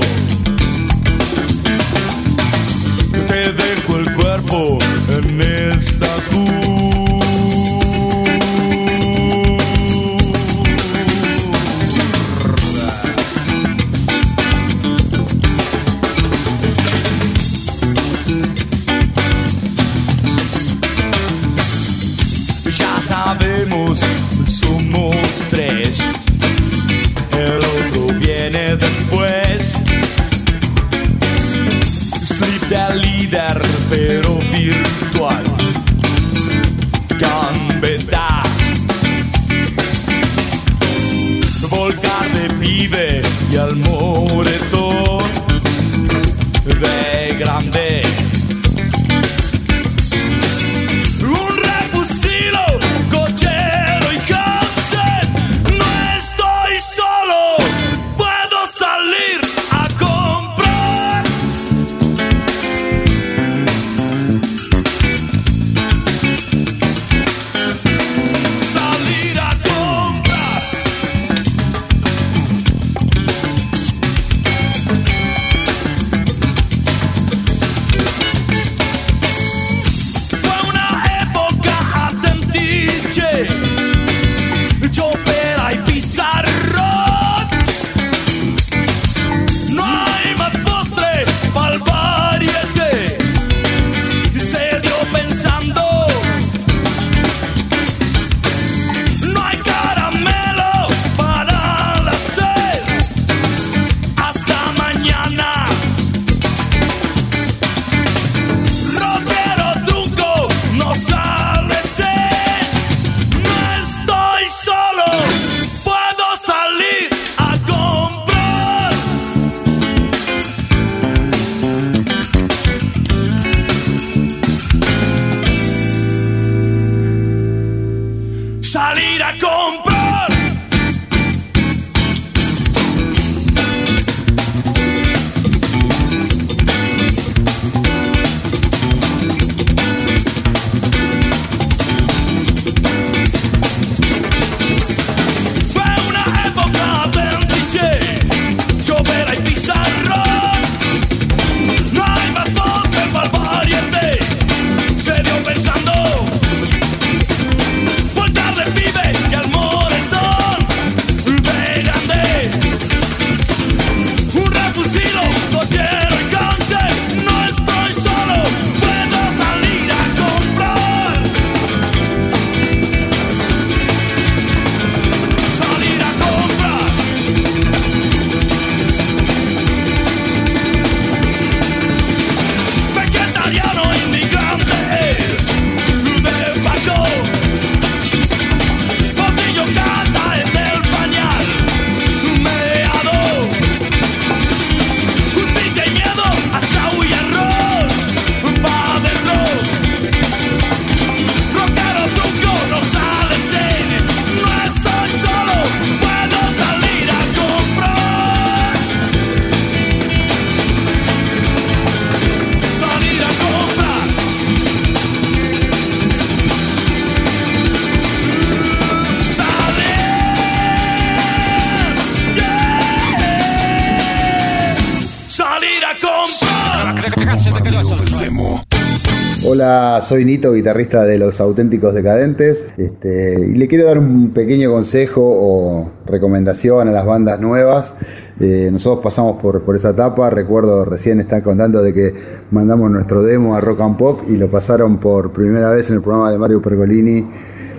[230.03, 232.67] Soy Nito, guitarrista de Los Auténticos Decadentes.
[232.77, 237.95] Este, y le quiero dar un pequeño consejo o recomendación a las bandas nuevas.
[238.39, 240.29] Eh, nosotros pasamos por, por esa etapa.
[240.29, 242.13] Recuerdo recién estar contando de que
[242.51, 246.01] mandamos nuestro demo a Rock and Pop y lo pasaron por primera vez en el
[246.01, 247.25] programa de Mario Pergolini.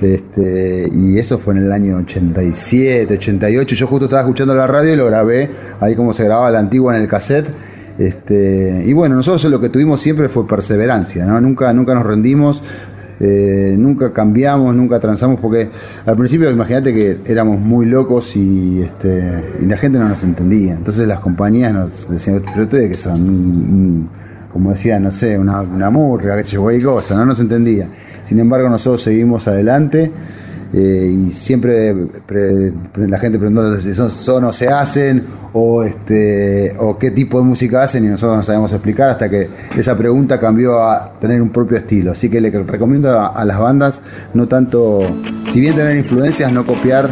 [0.03, 3.75] Este, y eso fue en el año 87, 88.
[3.75, 5.51] Yo justo estaba escuchando la radio y lo grabé
[5.81, 7.51] ahí como se grababa la antigua en el cassette.
[7.99, 11.41] Este, y bueno, nosotros lo que tuvimos siempre fue perseverancia, ¿no?
[11.41, 12.63] Nunca, nunca nos rendimos,
[13.21, 15.71] eh, nunca cambiamos, nunca transamos, porque
[16.05, 20.75] al principio imagínate que éramos muy locos y, este, y la gente no nos entendía.
[20.75, 24.09] Entonces las compañías nos decían, pero ustedes que son, mm,
[24.53, 27.89] como decía, no sé, una, una murga, yo, cualquier cosa, no nos entendía.
[28.25, 30.11] Sin embargo, nosotros seguimos adelante.
[30.77, 31.95] Eh, y siempre
[32.27, 37.13] pre- pre- la gente preguntando si son, son o se hacen o este o qué
[37.13, 41.05] tipo de música hacen y nosotros no sabemos explicar hasta que esa pregunta cambió a
[41.21, 42.11] tener un propio estilo.
[42.11, 44.03] Así que le recomiendo a, las bandas
[44.35, 45.03] no tanto
[45.53, 47.09] si bien tener influencias no copiar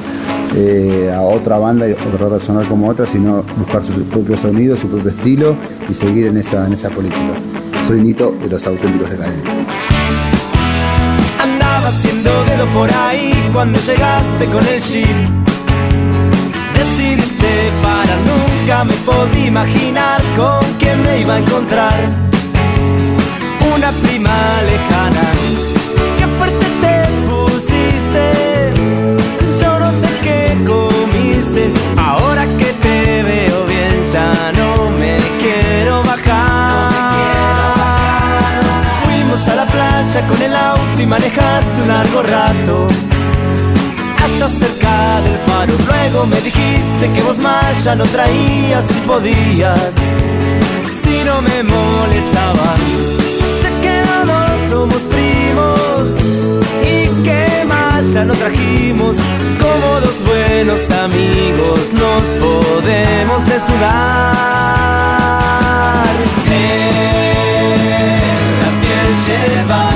[0.56, 4.76] eh, a otra banda y otra personal como otra sino buscar su, su propio sonido
[4.76, 5.54] su propio estilo
[5.88, 7.34] y seguir en esa en esa política.
[7.86, 9.52] Soy Nito de los auténticos decadentes.
[11.40, 15.16] Andaba haciendo dedo por ahí cuando llegaste con el jeep.
[16.74, 22.00] Decidiste para nunca me podía imaginar con quién me iba a encontrar.
[23.74, 24.36] Una prima
[24.70, 25.24] lejana.
[26.18, 26.96] Qué fuerte te
[27.28, 28.72] pusiste.
[29.60, 31.72] Yo no sé qué comiste.
[31.96, 36.90] Ahora que te veo bien ya no me quiero bajar.
[39.04, 43.01] Fuimos a la playa con el auto y manejaste un largo rato.
[45.66, 49.94] Luego me dijiste que vos más ya no traías si podías,
[51.02, 52.74] si no me molestaba.
[53.62, 56.08] Ya que los dos somos primos
[56.82, 59.16] y que más ya no trajimos.
[59.60, 64.32] Como dos buenos amigos nos podemos desnudar.
[68.62, 69.91] La piel llevas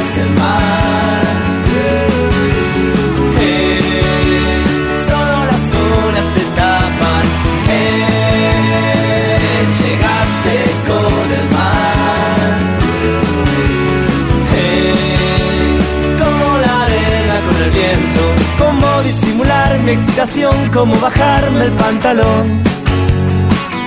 [19.86, 20.70] mi excitación.
[20.74, 22.60] Cómo bajarme el pantalón.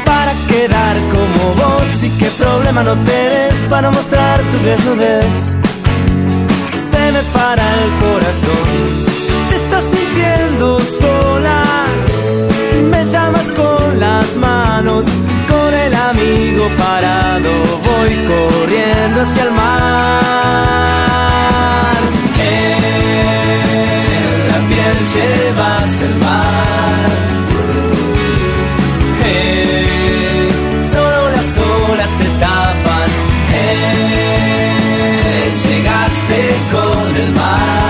[0.06, 5.60] Para quedar como vos y qué problema no tenés para mostrar tu desnudez
[6.80, 8.68] se me para el corazón.
[9.50, 11.64] Te estás sintiendo sola,
[12.92, 15.06] me llamas con las manos,
[15.48, 17.52] con el amigo parado,
[17.88, 20.20] voy corriendo hacia el mar.
[25.16, 27.10] Llevas el mar.
[29.26, 30.50] Eh,
[30.92, 33.10] Solo las olas te tapan.
[33.54, 34.76] Eh,
[35.64, 36.40] Llegaste
[36.72, 37.89] con el mar.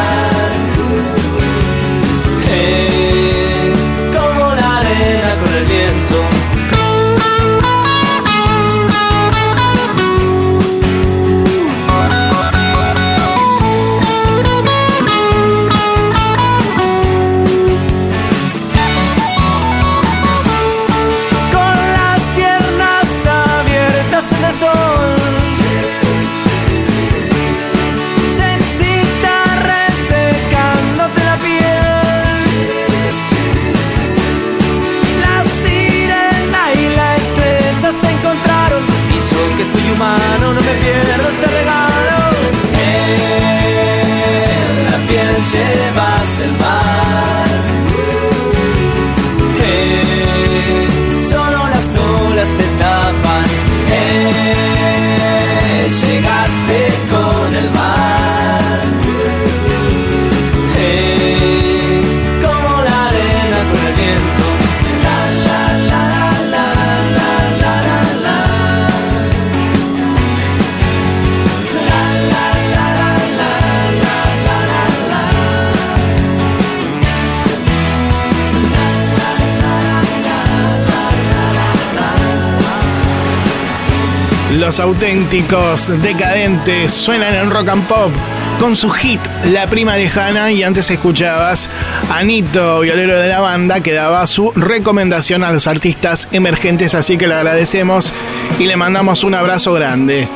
[84.79, 88.11] Auténticos decadentes suenan en rock and pop
[88.59, 89.19] con su hit
[89.51, 91.69] La Prima Lejana y antes escuchabas
[92.09, 97.17] a Nito, violero de la banda, que daba su recomendación a los artistas emergentes, así
[97.17, 98.13] que le agradecemos
[98.57, 100.27] y le mandamos un abrazo grande.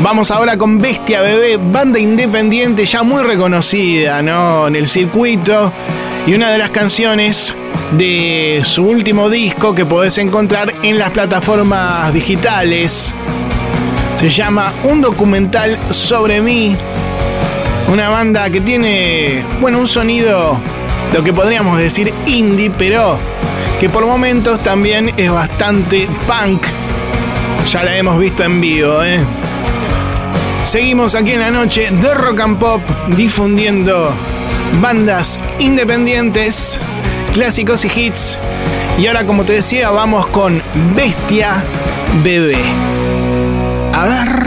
[0.00, 4.68] Vamos ahora con Bestia Bebé, banda independiente ya muy reconocida ¿no?
[4.68, 5.72] en el circuito
[6.26, 7.54] y una de las canciones
[7.92, 13.14] de su último disco que podés encontrar en las plataformas digitales.
[14.16, 16.74] Se llama Un documental sobre mí.
[17.92, 20.58] Una banda que tiene, bueno, un sonido,
[21.12, 23.18] lo que podríamos decir indie, pero
[23.78, 26.62] que por momentos también es bastante punk.
[27.70, 29.20] Ya la hemos visto en vivo, ¿eh?
[30.62, 32.80] Seguimos aquí en la noche de Rock and Pop
[33.16, 34.10] difundiendo
[34.80, 36.80] bandas independientes,
[37.34, 38.38] clásicos y hits.
[38.98, 40.62] Y ahora, como te decía, vamos con
[40.94, 41.62] Bestia
[42.24, 42.85] Bebé.
[43.96, 44.45] A ver.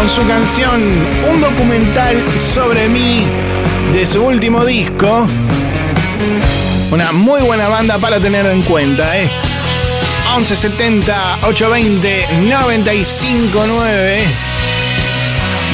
[0.00, 0.80] Con su canción
[1.30, 3.22] Un documental sobre mí
[3.92, 5.28] de su último disco.
[6.90, 9.30] Una muy buena banda para tener en cuenta, ¿eh?
[10.34, 14.22] 1170 820 959.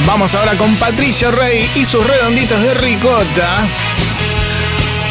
[0.05, 3.65] Vamos ahora con Patricio Rey y sus redonditos de ricota.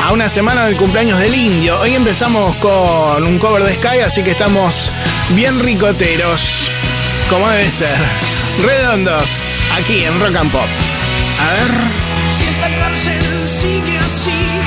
[0.04, 1.80] A una semana del cumpleaños del indio.
[1.80, 4.92] Hoy empezamos con un cover de Sky, así que estamos
[5.30, 6.70] bien ricoteros.
[7.30, 8.25] Como debe ser.
[8.62, 9.42] Redondos,
[9.74, 10.68] aquí en Rock and Pop.
[11.40, 11.72] A ver.
[12.30, 14.60] Si esta cárcel sigue así,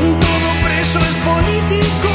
[0.00, 2.08] todo preso es político.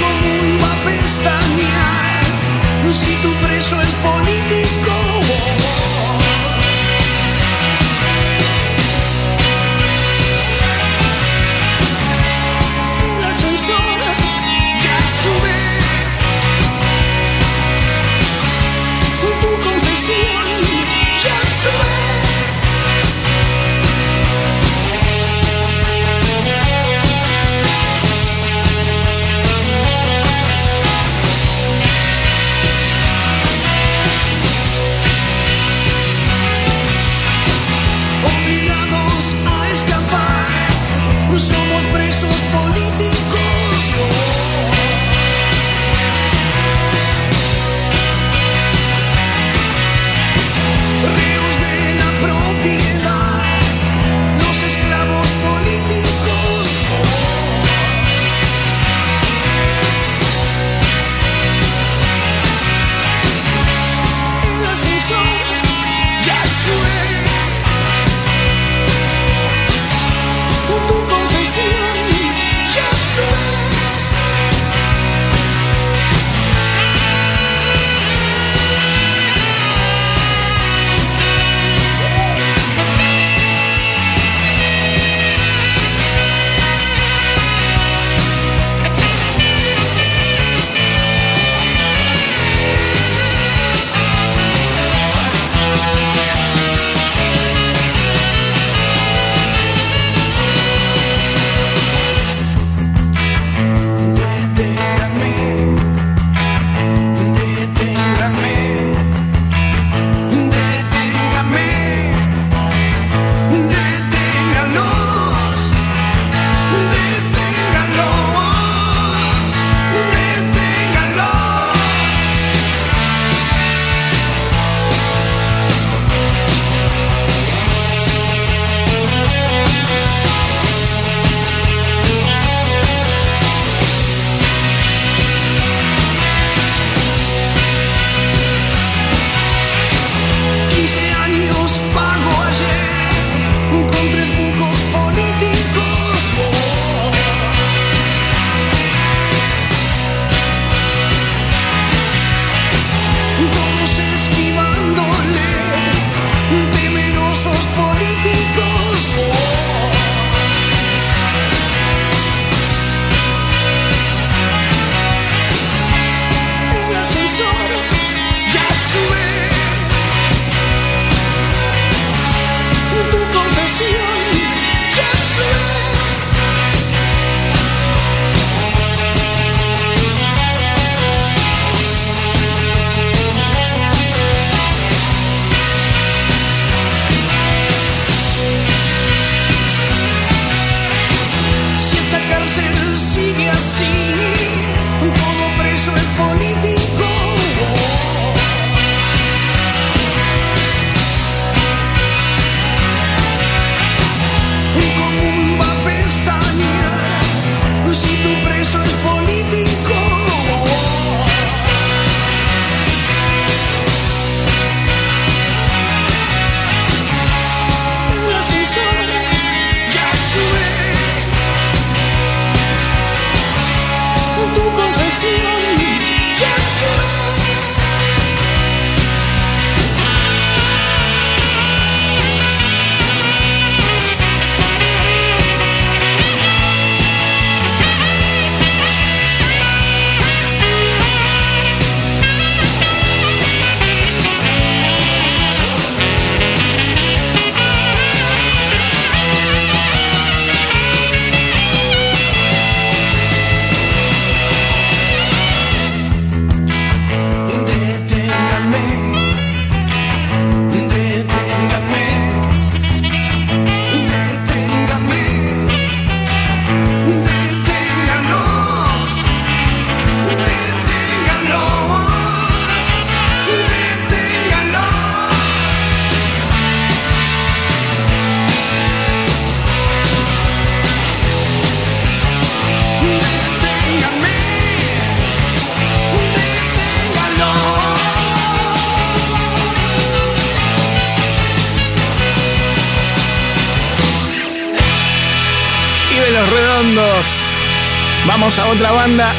[0.00, 2.20] Común va a pestañear
[2.92, 4.59] si tu preso es político.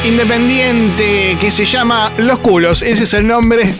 [0.04, 2.82] independiente que se llama Los Culos.
[2.82, 3.74] Ese es el nombre.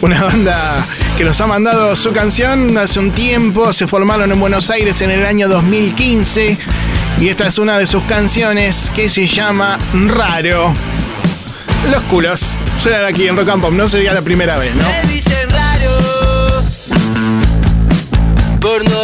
[0.00, 0.84] Una banda
[1.16, 3.72] que nos ha mandado su canción hace un tiempo.
[3.72, 6.56] Se formaron en Buenos Aires en el año 2015.
[7.20, 10.72] Y esta es una de sus canciones que se llama Raro.
[11.90, 12.56] Los culos.
[12.80, 13.72] Serán aquí en Rock and Pop.
[13.72, 14.84] No sería la primera vez, ¿no?
[14.88, 16.64] Me dicen raro
[18.60, 19.00] por no.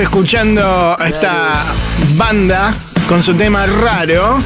[0.00, 1.64] escuchando a esta
[2.16, 2.74] banda
[3.08, 4.38] con su tema raro.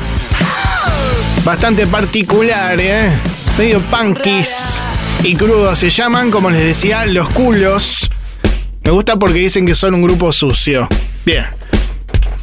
[1.44, 2.78] Bastante particular.
[2.80, 3.10] ¿eh?
[3.58, 4.80] Medio punkies
[5.22, 5.78] y crudos.
[5.78, 8.10] Se llaman, como les decía, Los Culos.
[8.82, 10.88] Me gusta porque dicen que son un grupo sucio.
[11.24, 11.46] Bien.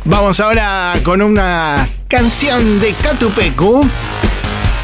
[0.05, 3.87] Vamos ahora con una canción de Catupecu.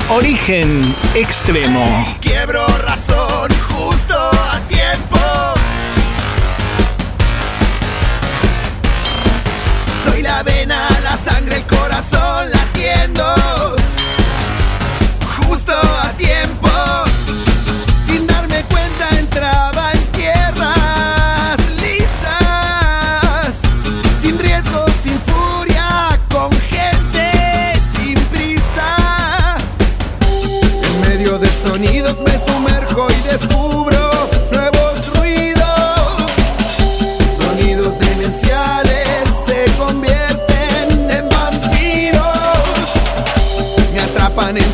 [0.09, 2.17] Origen extremo.
[2.21, 3.26] Quiebro razón.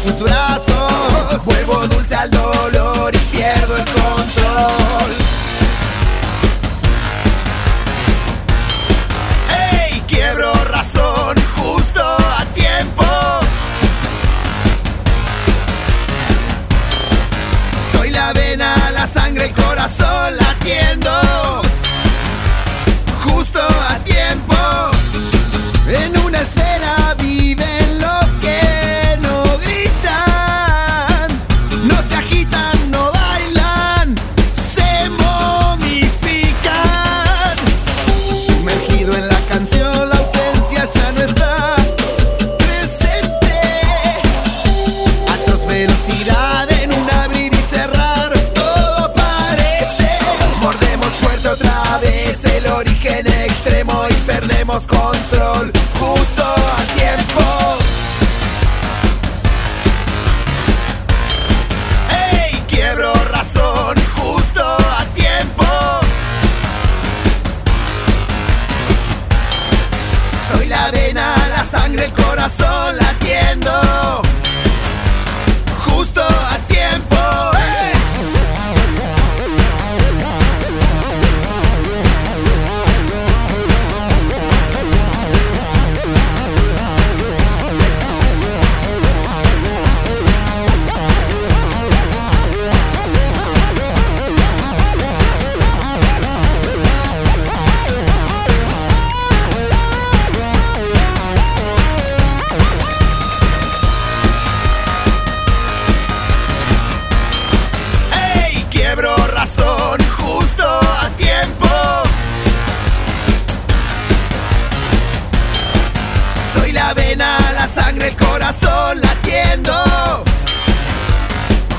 [0.04, 0.33] futura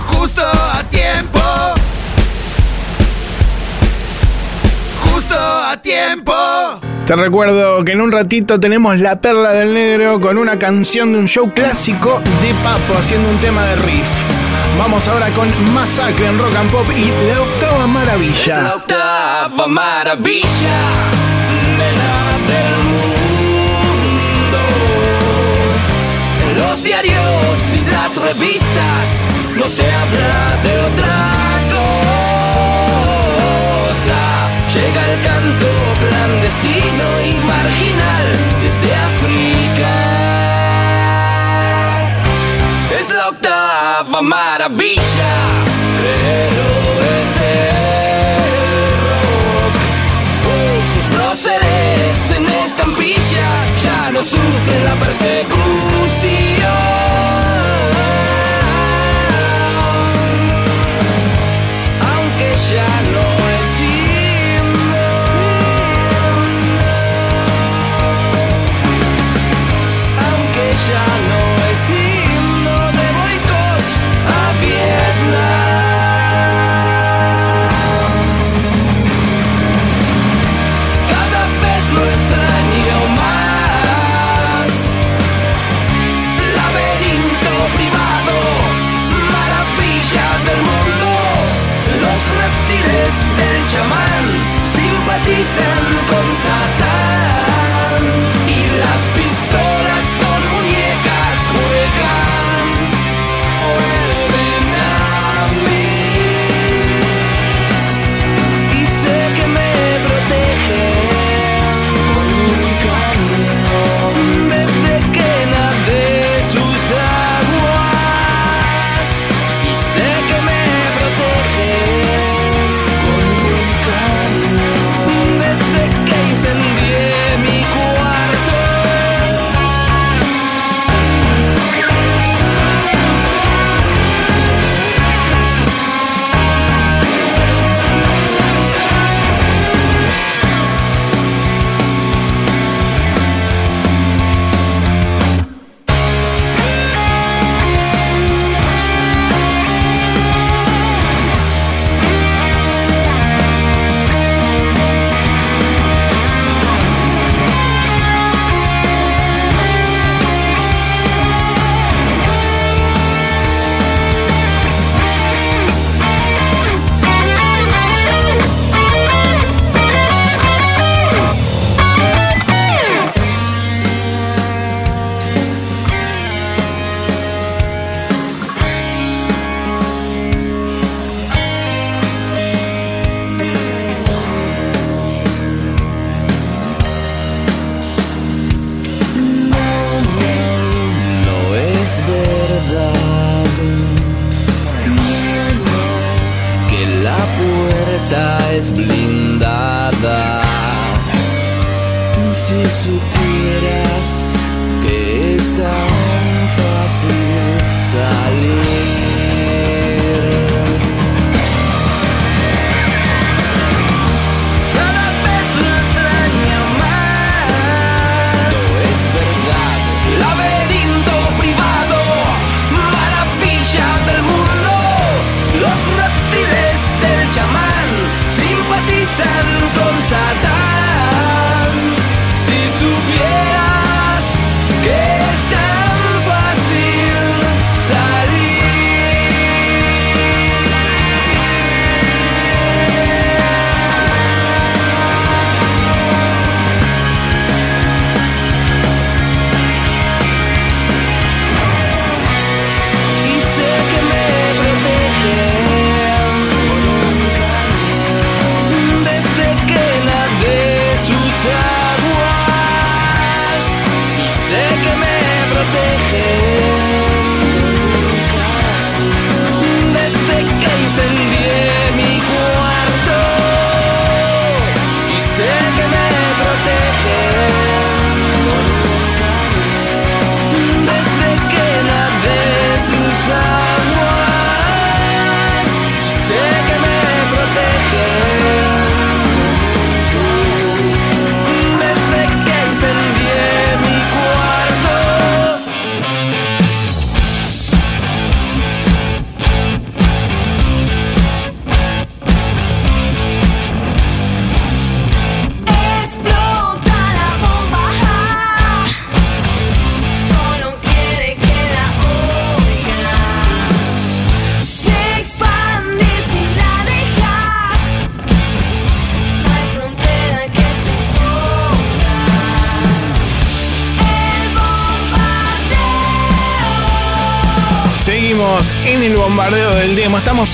[0.06, 1.40] Justo a tiempo.
[5.00, 6.32] Justo a tiempo.
[7.04, 11.18] Te recuerdo que en un ratito tenemos La Perla del Negro con una canción de
[11.18, 14.06] un show clásico de Papo haciendo un tema de riff.
[14.78, 18.74] Vamos ahora con Masacre en Rock and Pop y La Octava Es la Maravilla.
[18.76, 20.78] octava maravilla
[21.78, 24.58] de la del mundo.
[26.56, 27.23] Los diarios
[28.04, 29.06] las revistas
[29.56, 31.16] no se habla de otra
[31.74, 32.00] cosa.
[34.74, 35.70] Llega el canto
[36.02, 38.26] clandestino y marginal
[38.62, 39.92] desde África.
[43.00, 45.34] Es la octava maravilla,
[46.02, 46.66] pero
[47.16, 49.76] es el rock.
[50.94, 56.03] Sus próceres en estampillas ya no sufren la persecución.
[95.26, 95.84] dicen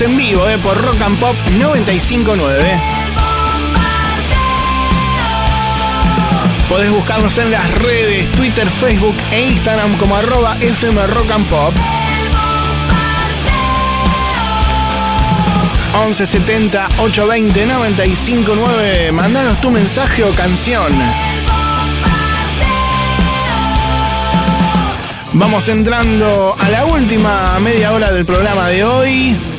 [0.01, 2.81] En vivo eh, por Rock and Pop 959.
[6.67, 11.73] Podés buscarnos en las redes, Twitter, Facebook e Instagram como arroba FM Rock and Pop.
[15.93, 19.11] 1170 820 959.
[19.11, 20.91] Mandanos tu mensaje o canción.
[25.33, 29.50] Vamos entrando a la última media hora del programa de hoy.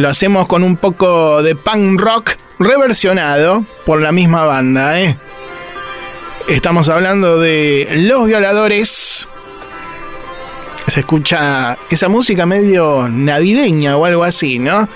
[0.00, 5.14] Lo hacemos con un poco de punk rock reversionado por la misma banda, ¿eh?
[6.48, 9.28] Estamos hablando de Los Violadores.
[10.86, 14.88] Se escucha esa música medio navideña o algo así, ¿no?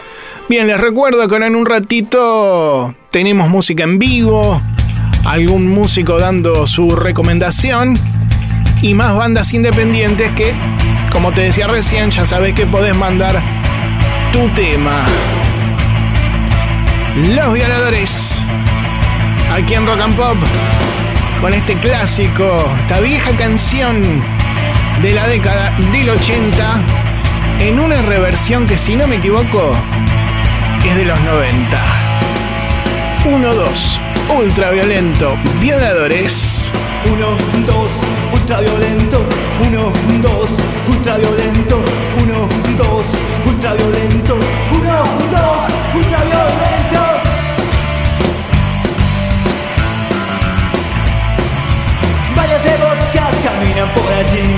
[0.48, 4.62] Bien, les recuerdo que en un ratito tenemos música en vivo,
[5.26, 7.98] algún músico dando su recomendación
[8.80, 10.54] y más bandas independientes que,
[11.12, 13.63] como te decía recién, ya sabes que podés mandar
[14.34, 15.04] tu tema.
[17.36, 18.42] Los Violadores,
[19.54, 20.36] aquí en Rock and Pop,
[21.40, 24.02] con este clásico, esta vieja canción
[25.02, 26.80] de la década del 80,
[27.60, 29.70] en una reversión que si no me equivoco,
[30.84, 31.84] es de los 90.
[33.26, 34.00] 1-2,
[34.36, 36.72] ultraviolento, violadores.
[37.04, 37.90] 1, 2,
[38.32, 39.22] ultraviolento.
[39.60, 39.92] 1,
[40.22, 40.50] 2,
[40.88, 41.93] ultraviolento.
[43.44, 44.34] 1, 2, ultraviolento.
[44.34, 44.40] 1,
[44.72, 45.44] 2,
[45.94, 47.00] ultraviolento.
[52.36, 54.56] Varias debochas caminan por allí.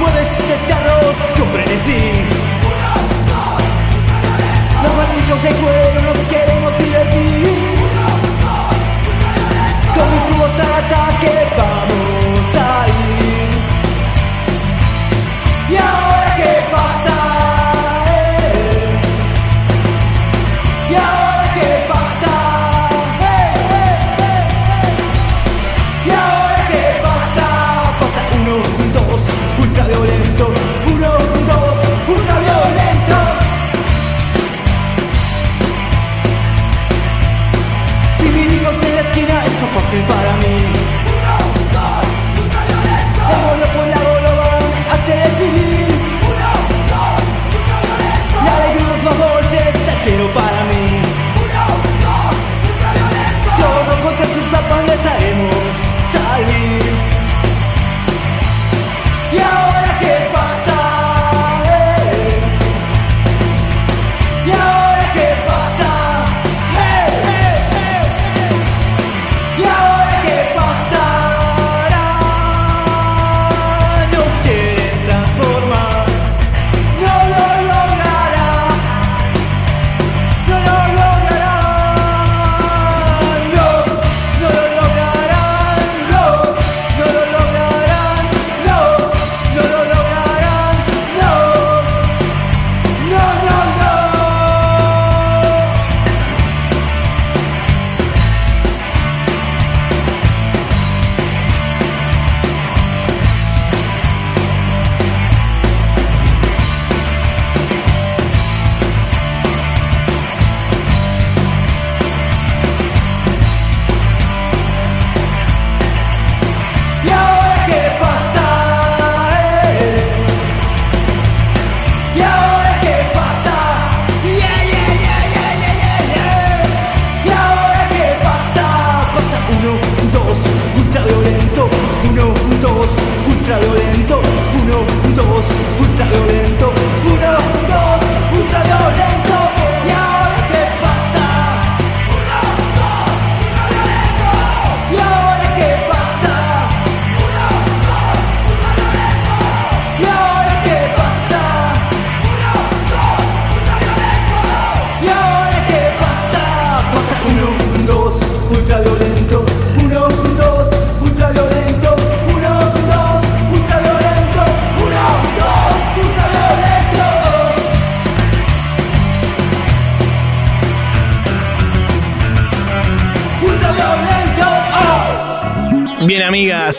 [0.00, 2.02] Mueves ese charros con frenesí.
[4.82, 7.58] Los machicos de cuero nos queremos divertir.
[9.94, 12.11] Con mis tubos al ataque vamos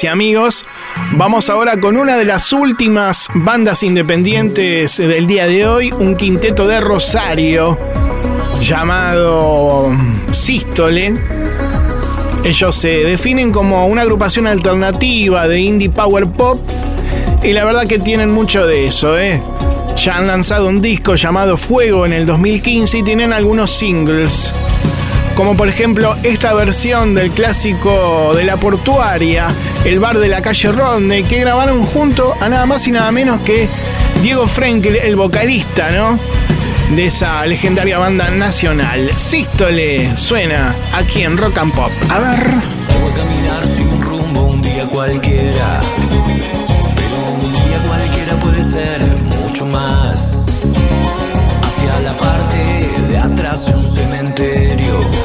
[0.03, 0.67] y amigos,
[1.13, 6.67] vamos ahora con una de las últimas bandas independientes del día de hoy, un quinteto
[6.67, 7.77] de Rosario
[8.59, 9.95] llamado
[10.31, 11.13] Sístole.
[12.43, 16.59] Ellos se definen como una agrupación alternativa de indie power pop
[17.41, 19.41] Y la verdad que tienen mucho de eso, ¿eh?
[19.95, 24.53] Ya han lanzado un disco llamado Fuego en el 2015 y tienen algunos singles.
[25.35, 29.47] Como por ejemplo esta versión del clásico de la portuaria,
[29.83, 33.41] el bar de la calle Rodney, que grabaron junto a nada más y nada menos
[33.41, 33.67] que
[34.21, 36.19] Diego Frenkel, el vocalista, ¿no?
[36.95, 39.09] De esa legendaria banda nacional.
[39.15, 41.91] Sístole suena aquí en Rock and Pop.
[42.09, 42.47] A ver.
[42.47, 45.79] A caminar sin rumbo un día cualquiera.
[46.95, 49.01] Pero un día cualquiera puede ser
[49.41, 50.35] mucho más.
[51.63, 55.22] Hacia la parte de atrás de un cementerio.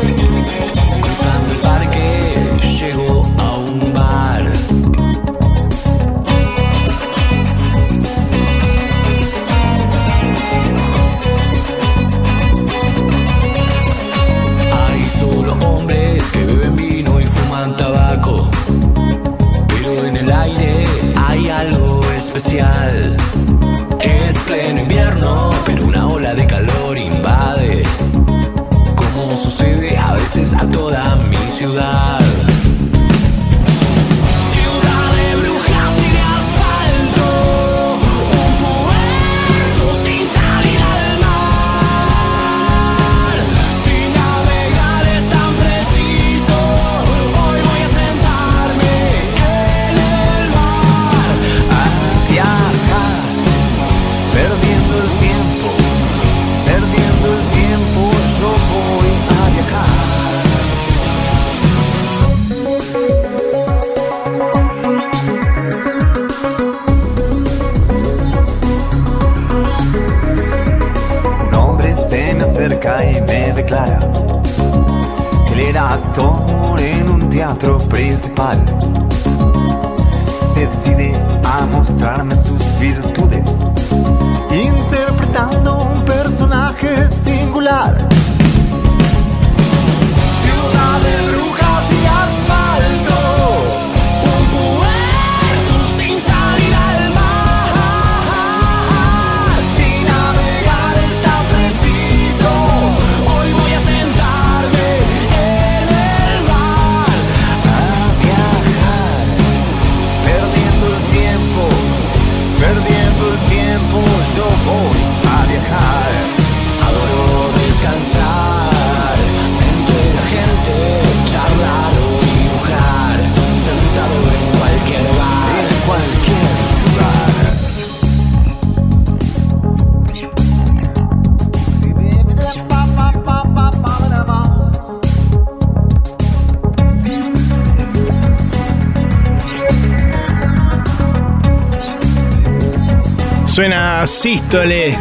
[144.06, 144.96] Sístole,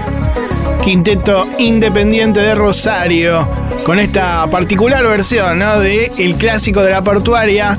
[0.83, 3.47] quinteto independiente de Rosario,
[3.83, 5.79] con esta particular versión ¿no?
[5.79, 7.77] de el clásico de la portuaria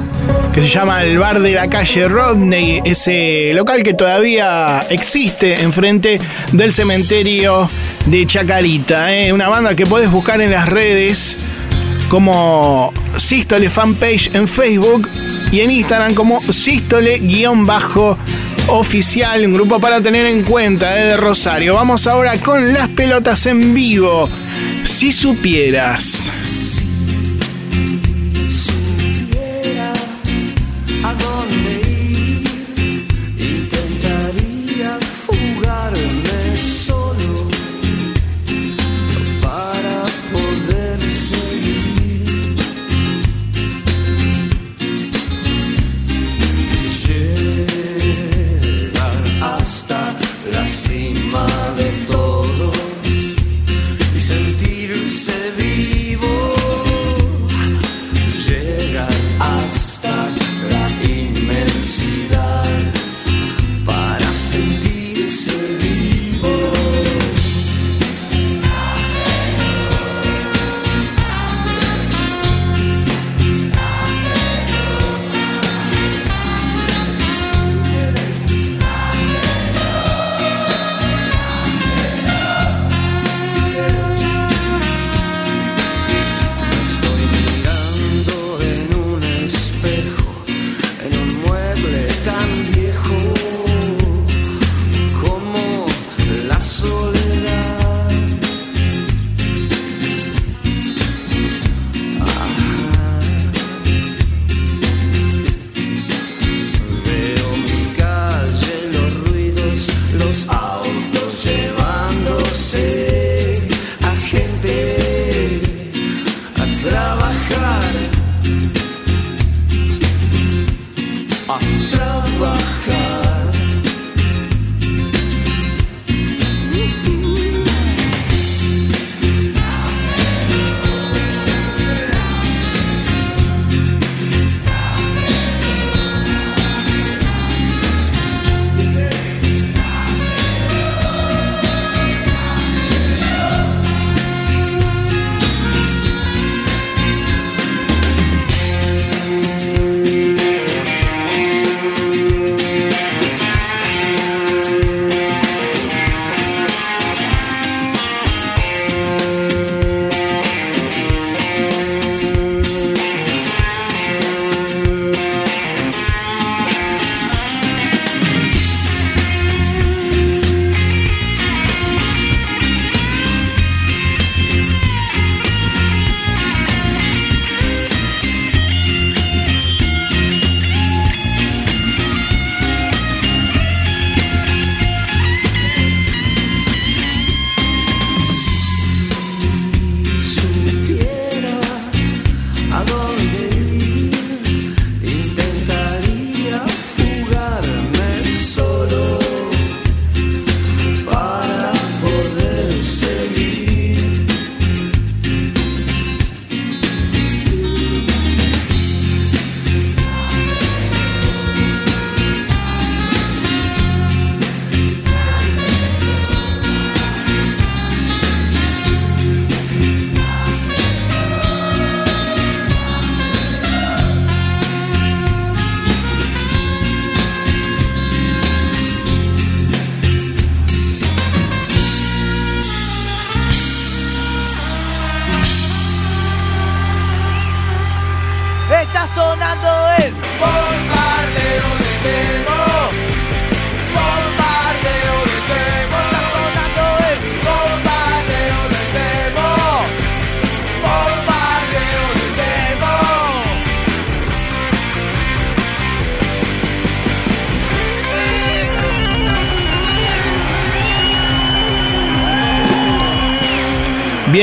[0.55, 6.21] que se llama el bar de la calle Rodney, ese local que todavía existe enfrente
[6.53, 7.69] del cementerio
[8.07, 9.15] de Chacarita.
[9.15, 9.33] ¿eh?
[9.33, 11.39] Una banda que puedes buscar en las redes
[12.09, 15.09] como Sístole Fanpage en Facebook
[15.53, 16.41] y en Instagram como
[18.69, 21.07] Sístole-oficial, un grupo para tener en cuenta ¿eh?
[21.07, 21.75] de Rosario.
[21.75, 24.29] Vamos ahora con las pelotas en vivo.
[24.85, 26.31] Si supieras.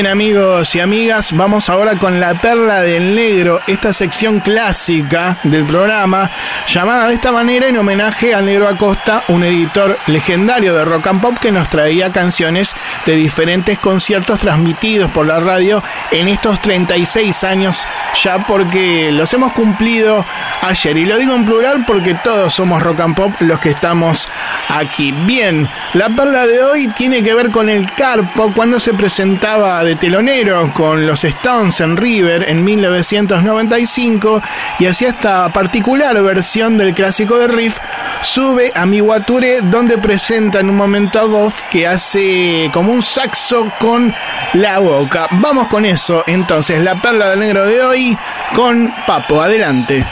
[0.10, 6.30] Amigos y amigas, vamos ahora con la perla del negro, esta sección clásica del programa,
[6.68, 11.22] llamada de esta manera en homenaje al negro Acosta, un editor legendario de rock and
[11.22, 12.76] pop que nos traía canciones
[13.06, 17.88] de diferentes conciertos transmitidos por la radio en estos 36 años
[18.23, 20.26] ya porque los hemos cumplido
[20.61, 20.98] ayer.
[20.98, 24.30] Y lo digo en plural porque todos somos rock and pop los que estamos
[24.70, 25.12] aquí.
[25.26, 29.96] Bien, la perla de hoy tiene que ver con el Carpo cuando se presentaba de
[29.96, 34.42] telonero con los Stones en River en 1995
[34.80, 37.78] y hacía esta particular versión del clásico de Riff,
[38.22, 43.02] sube a mi Guature donde presenta en un momento a voz que hace como un
[43.02, 44.14] saxo con
[44.54, 45.28] la boca.
[45.32, 48.18] Vamos con eso, entonces, la perla del negro de hoy
[48.54, 50.06] con Papo, adelante.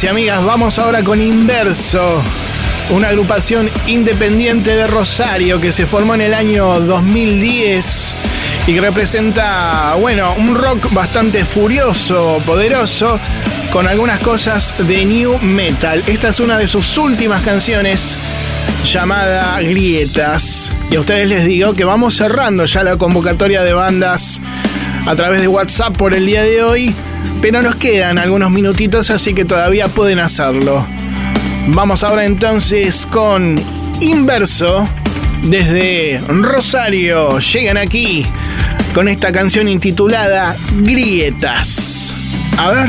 [0.00, 2.22] Y amigas, vamos ahora con Inverso,
[2.92, 8.14] una agrupación independiente de Rosario que se formó en el año 2010
[8.66, 13.20] y que representa, bueno, un rock bastante furioso, poderoso,
[13.70, 16.02] con algunas cosas de new metal.
[16.06, 18.16] Esta es una de sus últimas canciones
[18.90, 20.72] llamada Grietas.
[20.90, 24.40] Y a ustedes les digo que vamos cerrando ya la convocatoria de bandas
[25.06, 26.94] a través de WhatsApp por el día de hoy,
[27.40, 30.86] pero nos quedan algunos minutitos, así que todavía pueden hacerlo.
[31.68, 33.62] Vamos ahora entonces con
[34.00, 34.88] Inverso
[35.42, 37.38] desde Rosario.
[37.38, 38.26] Llegan aquí
[38.94, 42.14] con esta canción intitulada Grietas.
[42.58, 42.88] A ver.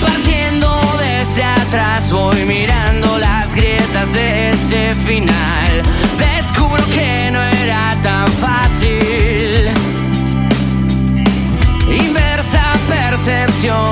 [0.00, 5.67] Partiendo desde atrás voy mirando las grietas de este final.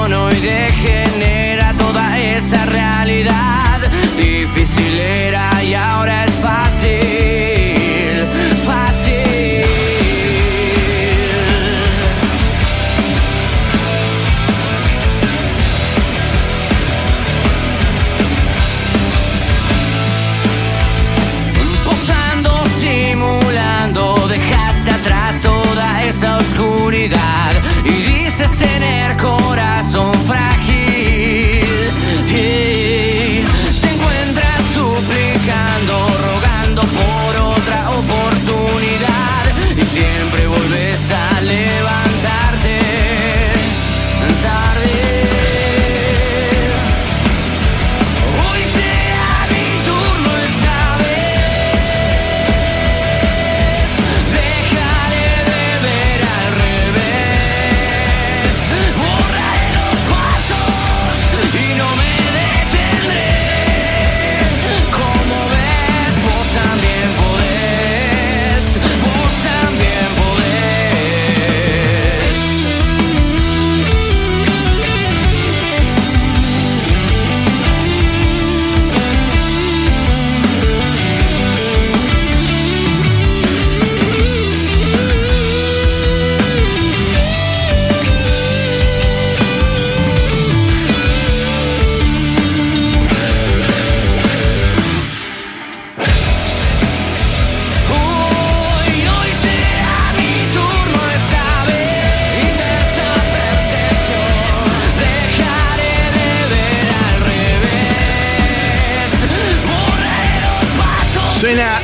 [0.06, 0.95] Percepción hoy degenera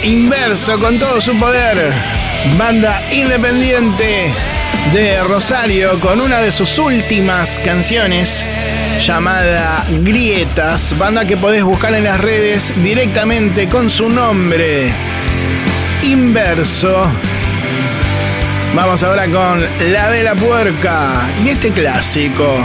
[0.03, 1.93] Inverso con todo su poder.
[2.59, 4.33] Banda independiente
[4.93, 8.45] de Rosario con una de sus últimas canciones
[9.01, 10.99] llamada Grietas.
[10.99, 14.93] Banda que podés buscar en las redes directamente con su nombre.
[16.03, 17.07] Inverso.
[18.75, 22.57] Vamos ahora con La de la Puerca y este clásico,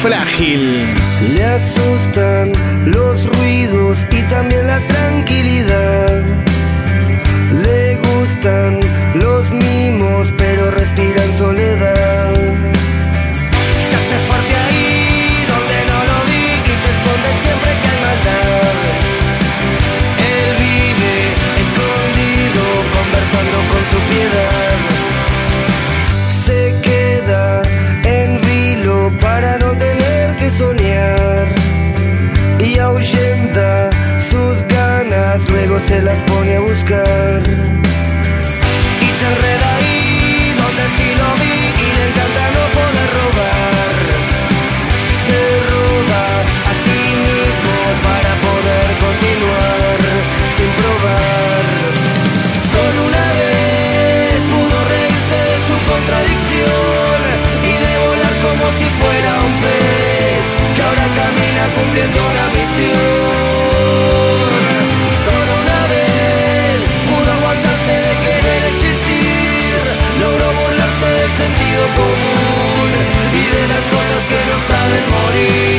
[0.00, 0.86] Frágil.
[1.34, 2.52] Le asustan
[2.86, 5.99] los ruidos y también la tranquilidad.
[8.42, 11.29] Los mimos, pero respira
[62.00, 62.96] cumpliendo una misión.
[65.24, 69.78] Solo una vez pudo aguantarse de querer existir,
[70.20, 72.88] logró burlarse del sentido común
[73.32, 75.69] y de las cosas que no saben morir.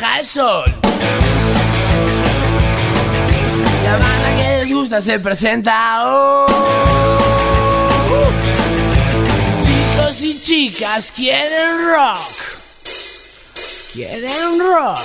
[0.00, 0.74] Baja el sol.
[3.84, 6.02] La banda que les gusta se presenta.
[6.04, 6.46] Oh.
[9.62, 12.18] Chicos y chicas quieren rock.
[13.92, 14.98] Quieren rock.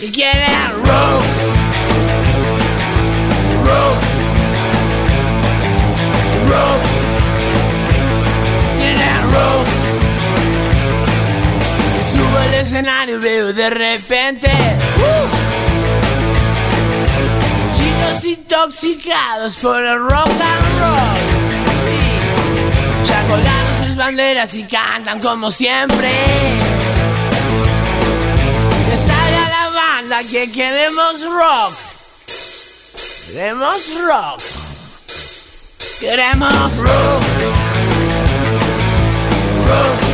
[0.00, 1.22] Y quieren rock.
[3.64, 3.96] Rock.
[6.48, 6.87] Rock.
[12.68, 14.50] Escenario veo de repente.
[14.50, 15.26] ¡uh!
[17.74, 21.18] Chicos intoxicados por el rock and roll.
[23.06, 26.10] Ya colgaron sus banderas y cantan como siempre.
[28.90, 31.72] Que salga la banda que queremos rock.
[33.32, 34.42] Queremos rock.
[36.00, 37.22] Queremos rock.
[39.66, 40.07] Rock.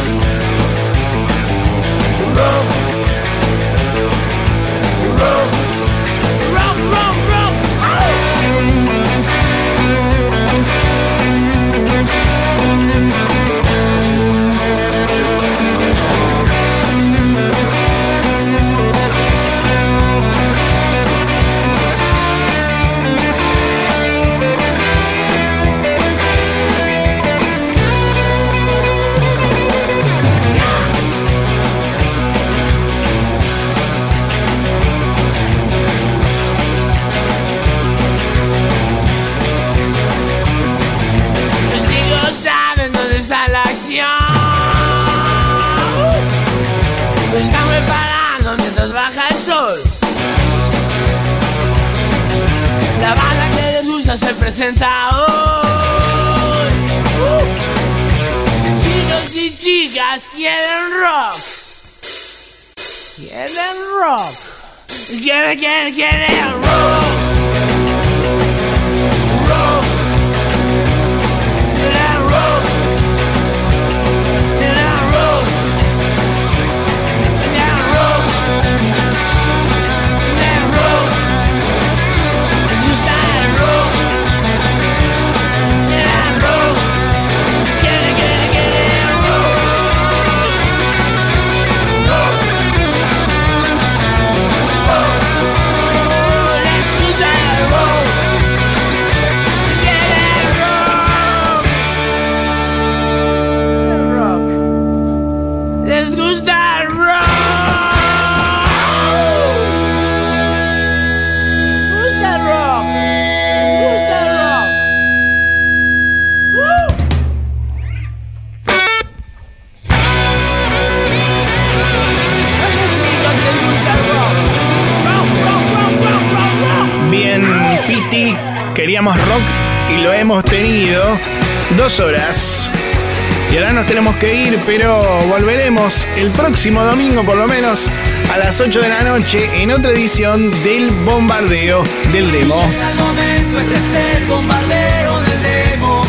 [134.66, 137.89] Pero volveremos el próximo domingo, por lo menos
[138.32, 141.82] a las 8 de la noche, en otra edición del bombardeo
[142.12, 142.55] del demo.
[142.70, 146.03] Llega el momento, este es el bombardeo del demo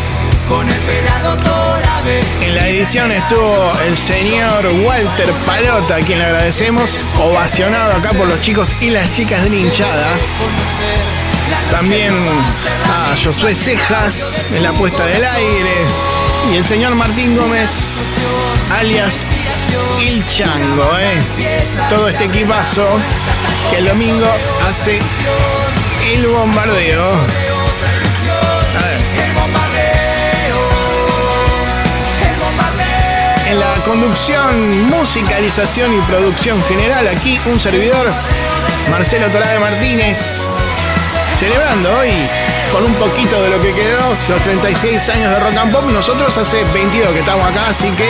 [0.47, 2.21] con el pelado Torabe.
[2.41, 8.27] En la edición estuvo el señor Walter Palota, a quien le agradecemos, ovacionado acá por
[8.27, 10.07] los chicos y las chicas de la hinchada.
[11.71, 12.13] También
[12.85, 15.75] a Josué Cejas en la puesta del aire.
[16.51, 18.01] Y el señor Martín Gómez,
[18.71, 19.25] alias
[20.01, 21.57] Il Chango, ¿eh?
[21.89, 22.99] Todo este equipazo
[23.69, 24.27] que el domingo
[24.67, 24.99] hace
[26.05, 27.03] el bombardeo.
[33.47, 38.11] En la conducción, musicalización y producción general, aquí un servidor,
[38.89, 40.45] Marcelo Torade Martínez,
[41.31, 42.27] celebrando hoy
[42.75, 45.85] con un poquito de lo que quedó, los 36 años de Rock and Pop.
[45.93, 48.09] Nosotros hace 22 que estamos acá, así que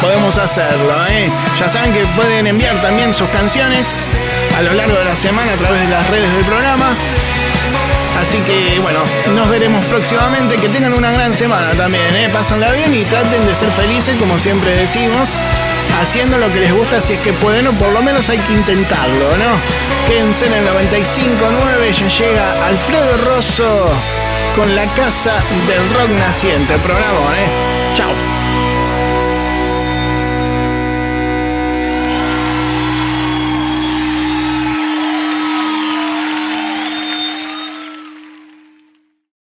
[0.00, 0.94] podemos hacerlo.
[1.08, 1.28] ¿eh?
[1.58, 4.08] Ya saben que pueden enviar también sus canciones
[4.56, 6.94] a lo largo de la semana a través de las redes del programa.
[8.20, 9.00] Así que bueno,
[9.34, 10.58] nos veremos próximamente.
[10.58, 12.30] Que tengan una gran semana también, ¿eh?
[12.32, 15.40] Pásenla bien y traten de ser felices, como siempre decimos,
[16.04, 18.52] haciendo lo que les gusta si es que pueden, o por lo menos hay que
[18.52, 20.06] intentarlo, ¿no?
[20.06, 23.86] Quédense en el 95.9, ya llega Alfredo Rosso
[24.54, 26.76] con la casa del rock naciente.
[26.78, 27.96] Programa, ¿eh?
[27.96, 28.33] Chao.